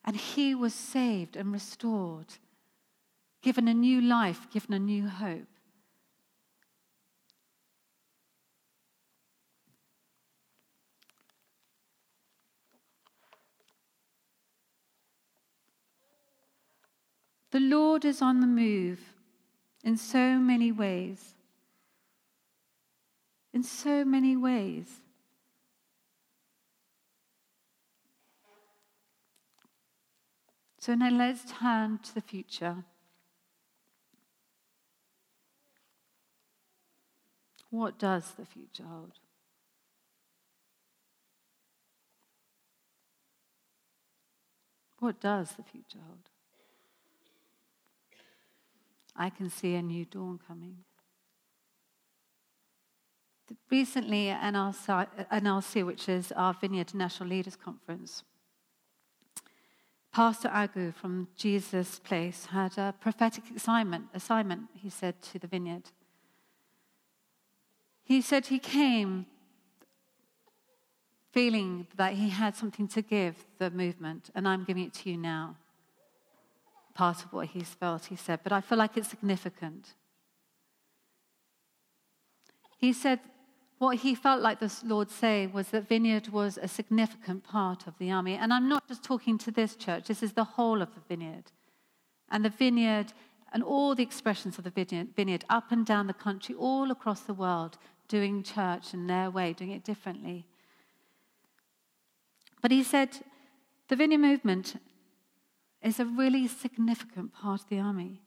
And 0.05 0.15
he 0.15 0.55
was 0.55 0.73
saved 0.73 1.35
and 1.35 1.51
restored, 1.51 2.35
given 3.41 3.67
a 3.67 3.73
new 3.73 4.01
life, 4.01 4.47
given 4.51 4.73
a 4.73 4.79
new 4.79 5.07
hope. 5.07 5.47
The 17.51 17.59
Lord 17.59 18.05
is 18.05 18.21
on 18.21 18.41
the 18.41 18.47
move 18.47 18.99
in 19.83 19.97
so 19.97 20.37
many 20.37 20.71
ways. 20.71 21.33
In 23.53 23.63
so 23.63 24.05
many 24.05 24.37
ways. 24.37 24.87
So 30.77 30.93
now 30.93 31.09
let's 31.09 31.51
turn 31.59 31.99
to 32.03 32.13
the 32.13 32.21
future. 32.21 32.83
What 37.69 37.99
does 37.99 38.31
the 38.31 38.45
future 38.45 38.83
hold? 38.83 39.19
What 44.99 45.21
does 45.21 45.51
the 45.51 45.63
future 45.63 45.99
hold? 46.05 46.29
I 49.15 49.29
can 49.29 49.49
see 49.49 49.75
a 49.75 49.81
new 49.81 50.05
dawn 50.05 50.39
coming. 50.45 50.77
Recently 53.71 54.29
at 54.29 54.41
NLC, 54.53 55.85
which 55.85 56.07
is 56.07 56.31
our 56.33 56.53
Vineyard 56.53 56.93
National 56.93 57.29
Leaders 57.29 57.55
Conference, 57.55 58.23
Pastor 60.11 60.49
Agu 60.49 60.93
from 60.93 61.27
Jesus 61.35 61.99
Place 61.99 62.47
had 62.47 62.77
a 62.77 62.93
prophetic 62.99 63.43
assignment, 63.55 64.07
assignment, 64.13 64.69
he 64.73 64.89
said 64.89 65.21
to 65.21 65.39
the 65.39 65.47
vineyard. 65.47 65.91
He 68.09 68.21
said 68.21 68.47
he 68.47 68.57
came 68.57 69.27
feeling 71.31 71.85
that 71.95 72.13
he 72.13 72.29
had 72.29 72.55
something 72.55 72.87
to 72.87 73.03
give 73.03 73.35
the 73.59 73.69
movement, 73.69 74.31
and 74.33 74.47
I'm 74.47 74.63
giving 74.63 74.83
it 74.83 74.95
to 74.95 75.11
you 75.11 75.15
now. 75.15 75.57
Part 76.95 77.23
of 77.23 77.31
what 77.31 77.49
he's 77.49 77.69
felt, 77.69 78.05
he 78.05 78.15
said, 78.15 78.39
but 78.43 78.51
I 78.51 78.61
feel 78.61 78.79
like 78.79 78.97
it's 78.97 79.09
significant. 79.09 79.93
He 82.79 82.93
said 82.93 83.19
what 83.77 83.97
he 83.97 84.15
felt 84.15 84.41
like 84.41 84.59
the 84.59 84.73
Lord 84.83 85.11
say 85.11 85.45
was 85.45 85.67
that 85.67 85.87
Vineyard 85.87 86.29
was 86.29 86.57
a 86.57 86.67
significant 86.67 87.43
part 87.43 87.85
of 87.85 87.93
the 87.99 88.09
army. 88.09 88.33
And 88.33 88.51
I'm 88.51 88.67
not 88.67 88.87
just 88.87 89.03
talking 89.03 89.37
to 89.37 89.51
this 89.51 89.75
church, 89.75 90.07
this 90.07 90.23
is 90.23 90.33
the 90.33 90.43
whole 90.55 90.81
of 90.81 90.95
the 90.95 91.01
Vineyard. 91.07 91.51
And 92.31 92.43
the 92.43 92.49
Vineyard 92.49 93.13
and 93.53 93.63
all 93.63 93.95
the 93.95 94.03
expressions 94.03 94.57
of 94.57 94.63
the 94.63 94.69
vineyard, 94.69 95.09
vineyard 95.15 95.45
up 95.49 95.71
and 95.71 95.85
down 95.85 96.07
the 96.07 96.13
country, 96.13 96.55
all 96.55 96.91
across 96.91 97.21
the 97.21 97.33
world, 97.33 97.77
doing 98.09 98.43
church 98.43 98.93
in 98.93 99.07
their 99.07 99.31
way, 99.31 99.53
doing 99.53 99.71
it 99.71 99.85
differently. 99.85 100.45
But 102.61 102.71
he 102.71 102.83
said 102.83 103.21
the 103.87 103.95
Vineyard 103.95 104.19
movement 104.19 104.75
is 105.81 105.99
a 105.99 106.05
really 106.05 106.47
significant 106.47 107.33
part 107.33 107.61
of 107.61 107.69
the 107.69 107.79
army. 107.79 108.21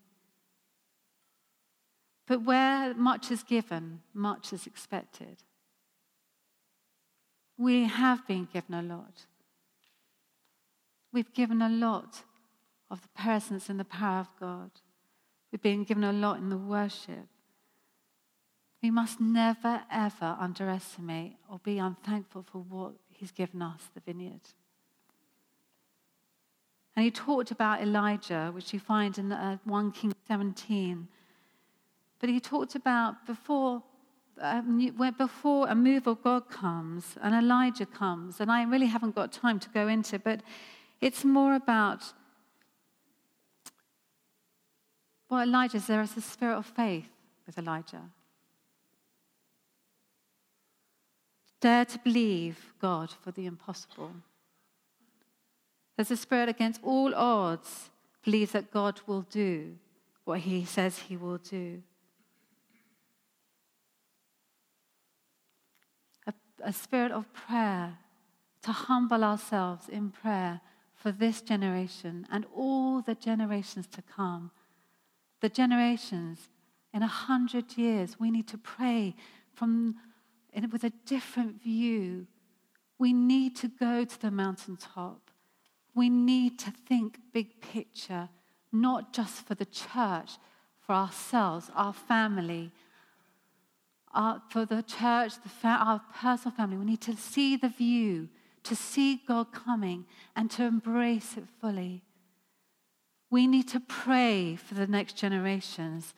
But 2.26 2.44
where 2.44 2.94
much 2.94 3.30
is 3.30 3.42
given, 3.42 4.00
much 4.14 4.52
is 4.52 4.66
expected. 4.66 5.42
We 7.58 7.84
have 7.84 8.26
been 8.26 8.48
given 8.50 8.74
a 8.74 8.82
lot. 8.82 9.26
We've 11.12 11.32
given 11.34 11.60
a 11.60 11.68
lot 11.68 12.22
of 12.90 13.02
the 13.02 13.08
presence 13.08 13.68
and 13.68 13.78
the 13.78 13.84
power 13.84 14.20
of 14.20 14.28
God. 14.40 14.70
We've 15.50 15.60
been 15.60 15.84
given 15.84 16.04
a 16.04 16.12
lot 16.12 16.38
in 16.38 16.48
the 16.48 16.56
worship. 16.56 17.28
We 18.82 18.90
must 18.90 19.20
never, 19.20 19.82
ever 19.90 20.36
underestimate 20.40 21.36
or 21.48 21.60
be 21.60 21.78
unthankful 21.78 22.44
for 22.50 22.58
what 22.58 22.94
He's 23.10 23.30
given 23.30 23.62
us, 23.62 23.88
the 23.94 24.00
vineyard. 24.00 24.40
And 26.94 27.04
he 27.04 27.10
talked 27.10 27.50
about 27.50 27.80
Elijah, 27.80 28.50
which 28.52 28.72
you 28.72 28.80
find 28.80 29.16
in 29.16 29.32
uh, 29.32 29.58
1 29.64 29.92
King 29.92 30.12
17. 30.28 31.08
But 32.18 32.28
he 32.28 32.38
talked 32.38 32.74
about 32.74 33.26
before, 33.26 33.82
um, 34.40 34.94
before 35.16 35.68
a 35.68 35.74
move 35.74 36.06
of 36.06 36.22
God 36.22 36.50
comes 36.50 37.16
and 37.22 37.34
Elijah 37.34 37.86
comes, 37.86 38.40
and 38.40 38.50
I 38.50 38.64
really 38.64 38.86
haven't 38.86 39.14
got 39.14 39.32
time 39.32 39.58
to 39.60 39.68
go 39.70 39.88
into 39.88 40.18
but 40.18 40.42
it's 41.00 41.24
more 41.24 41.54
about 41.54 42.12
what 45.28 45.48
Elijah 45.48 45.78
is. 45.78 45.86
There 45.86 46.02
is 46.02 46.16
a 46.16 46.20
spirit 46.20 46.56
of 46.56 46.66
faith 46.66 47.08
with 47.46 47.56
Elijah. 47.56 48.02
Dare 51.62 51.86
to 51.86 51.98
believe 52.00 52.74
God 52.78 53.10
for 53.22 53.30
the 53.30 53.46
impossible. 53.46 54.12
There's 55.96 56.10
a 56.10 56.16
spirit 56.16 56.50
against 56.50 56.82
all 56.82 57.14
odds, 57.14 57.88
believes 58.22 58.52
that 58.52 58.70
God 58.70 59.00
will 59.06 59.22
do 59.22 59.76
what 60.24 60.40
he 60.40 60.66
says 60.66 60.98
he 60.98 61.16
will 61.16 61.38
do. 61.38 61.82
a 66.62 66.72
spirit 66.72 67.12
of 67.12 67.32
prayer, 67.32 67.98
to 68.62 68.72
humble 68.72 69.24
ourselves 69.24 69.88
in 69.88 70.10
prayer 70.10 70.60
for 70.94 71.10
this 71.10 71.40
generation 71.40 72.26
and 72.30 72.46
all 72.54 73.00
the 73.00 73.14
generations 73.14 73.88
to 73.88 74.02
come. 74.02 74.52
The 75.40 75.48
generations 75.48 76.48
in 76.94 77.02
a 77.02 77.08
hundred 77.08 77.76
years, 77.76 78.20
we 78.20 78.30
need 78.30 78.46
to 78.48 78.58
pray 78.58 79.16
from, 79.52 79.96
with 80.70 80.84
a 80.84 80.92
different 81.06 81.62
view. 81.62 82.26
We 82.98 83.12
need 83.12 83.56
to 83.56 83.68
go 83.68 84.04
to 84.04 84.20
the 84.20 84.30
mountaintop. 84.30 85.30
We 85.94 86.08
need 86.08 86.58
to 86.60 86.70
think 86.70 87.18
big 87.32 87.60
picture, 87.60 88.28
not 88.70 89.12
just 89.12 89.46
for 89.46 89.54
the 89.54 89.66
church, 89.66 90.32
for 90.80 90.94
ourselves, 90.94 91.70
our 91.74 91.92
family, 91.92 92.72
our, 94.14 94.42
for 94.50 94.64
the 94.64 94.82
church, 94.82 95.34
the 95.42 95.48
fa- 95.48 95.80
our 95.80 96.00
personal 96.14 96.54
family, 96.54 96.76
we 96.76 96.84
need 96.84 97.00
to 97.02 97.16
see 97.16 97.56
the 97.56 97.68
view, 97.68 98.28
to 98.64 98.76
see 98.76 99.20
God 99.26 99.52
coming, 99.52 100.04
and 100.36 100.50
to 100.52 100.64
embrace 100.64 101.36
it 101.36 101.44
fully. 101.60 102.02
We 103.30 103.46
need 103.46 103.68
to 103.68 103.80
pray 103.80 104.56
for 104.56 104.74
the 104.74 104.86
next 104.86 105.16
generations 105.16 106.14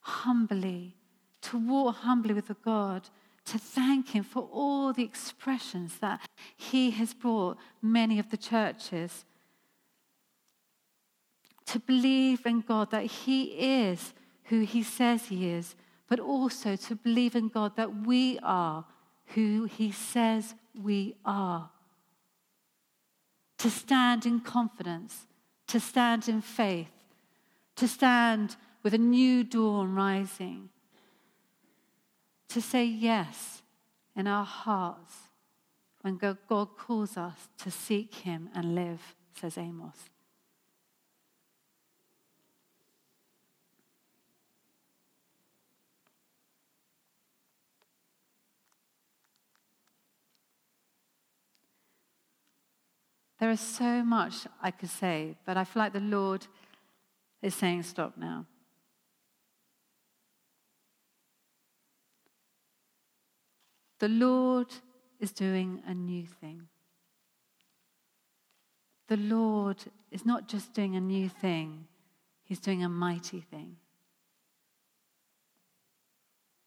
humbly, 0.00 0.96
to 1.42 1.58
walk 1.58 1.96
humbly 1.96 2.34
with 2.34 2.48
the 2.48 2.56
God, 2.64 3.08
to 3.46 3.58
thank 3.58 4.10
Him 4.10 4.24
for 4.24 4.48
all 4.52 4.92
the 4.92 5.04
expressions 5.04 5.98
that 5.98 6.20
He 6.56 6.90
has 6.92 7.14
brought 7.14 7.58
many 7.82 8.18
of 8.18 8.30
the 8.30 8.36
churches. 8.36 9.24
To 11.66 11.78
believe 11.78 12.46
in 12.46 12.60
God 12.60 12.90
that 12.90 13.04
He 13.04 13.44
is 13.88 14.12
who 14.44 14.60
He 14.60 14.82
says 14.82 15.26
He 15.26 15.48
is 15.48 15.74
but 16.08 16.20
also 16.20 16.76
to 16.76 16.94
believe 16.94 17.34
in 17.34 17.48
God 17.48 17.76
that 17.76 18.06
we 18.06 18.38
are 18.42 18.84
who 19.34 19.64
He 19.64 19.90
says 19.90 20.54
we 20.80 21.16
are. 21.24 21.70
To 23.58 23.70
stand 23.70 24.26
in 24.26 24.40
confidence, 24.40 25.26
to 25.68 25.80
stand 25.80 26.28
in 26.28 26.40
faith, 26.40 26.90
to 27.76 27.88
stand 27.88 28.56
with 28.82 28.92
a 28.92 28.98
new 28.98 29.42
dawn 29.44 29.94
rising, 29.94 30.68
to 32.54 32.60
say 32.60 32.84
yes 32.84 33.62
in 34.14 34.28
our 34.28 34.44
hearts 34.44 35.12
when 36.02 36.16
God 36.16 36.38
calls 36.78 37.16
us 37.16 37.48
to 37.58 37.68
seek 37.68 38.14
Him 38.14 38.48
and 38.54 38.76
live, 38.76 39.16
says 39.34 39.58
Amos. 39.58 39.96
There 53.40 53.50
is 53.50 53.58
so 53.58 54.04
much 54.04 54.46
I 54.62 54.70
could 54.70 54.90
say, 54.90 55.36
but 55.44 55.56
I 55.56 55.64
feel 55.64 55.82
like 55.82 55.92
the 55.92 55.98
Lord 55.98 56.46
is 57.42 57.56
saying, 57.56 57.82
stop 57.82 58.16
now. 58.16 58.46
The 63.98 64.08
Lord 64.08 64.68
is 65.20 65.32
doing 65.32 65.82
a 65.86 65.94
new 65.94 66.26
thing. 66.26 66.68
The 69.08 69.16
Lord 69.16 69.76
is 70.10 70.24
not 70.24 70.48
just 70.48 70.72
doing 70.72 70.96
a 70.96 71.00
new 71.00 71.28
thing, 71.28 71.86
He's 72.42 72.60
doing 72.60 72.84
a 72.84 72.88
mighty 72.88 73.40
thing. 73.40 73.76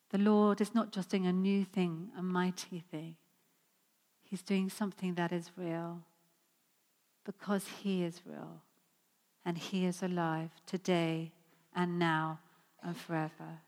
The 0.10 0.18
Lord 0.18 0.62
is 0.62 0.74
not 0.74 0.92
just 0.92 1.10
doing 1.10 1.28
a 1.28 1.34
new 1.34 1.66
thing, 1.66 2.10
a 2.18 2.24
mighty 2.24 2.80
thing. 2.80 3.16
He's 4.24 4.42
doing 4.42 4.70
something 4.70 5.16
that 5.16 5.32
is 5.32 5.52
real 5.56 6.02
because 7.26 7.66
He 7.82 8.04
is 8.04 8.22
real 8.26 8.62
and 9.46 9.58
He 9.58 9.86
is 9.86 10.02
alive 10.02 10.50
today 10.66 11.32
and 11.76 12.00
now 12.00 12.40
and 12.82 12.96
forever. 12.96 13.62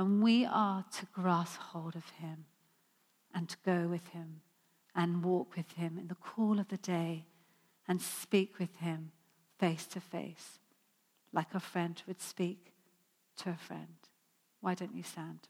And 0.00 0.22
we 0.22 0.46
are 0.46 0.86
to 0.98 1.06
grasp 1.12 1.60
hold 1.60 1.94
of 1.94 2.08
Him 2.08 2.46
and 3.34 3.50
to 3.50 3.56
go 3.66 3.86
with 3.86 4.08
Him 4.08 4.40
and 4.96 5.22
walk 5.22 5.54
with 5.54 5.72
Him 5.72 5.98
in 5.98 6.08
the 6.08 6.14
cool 6.14 6.58
of 6.58 6.68
the 6.68 6.78
day 6.78 7.26
and 7.86 8.00
speak 8.00 8.58
with 8.58 8.74
Him 8.76 9.12
face 9.58 9.84
to 9.88 10.00
face 10.00 10.58
like 11.34 11.54
a 11.54 11.60
friend 11.60 12.02
would 12.06 12.22
speak 12.22 12.72
to 13.36 13.50
a 13.50 13.56
friend. 13.56 13.98
Why 14.62 14.74
don't 14.74 14.96
you 14.96 15.02
stand? 15.02 15.40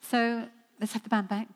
So 0.00 0.48
let's 0.80 0.92
have 0.94 1.04
the 1.04 1.08
band 1.08 1.28
back. 1.28 1.46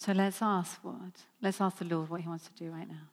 So 0.00 0.12
let's 0.12 0.40
ask 0.40 0.78
what? 0.82 1.12
Let's 1.42 1.60
ask 1.60 1.76
the 1.76 1.84
Lord 1.84 2.08
what 2.08 2.22
He 2.22 2.28
wants 2.28 2.48
to 2.48 2.64
do 2.64 2.70
right 2.70 2.88
now. 2.88 3.10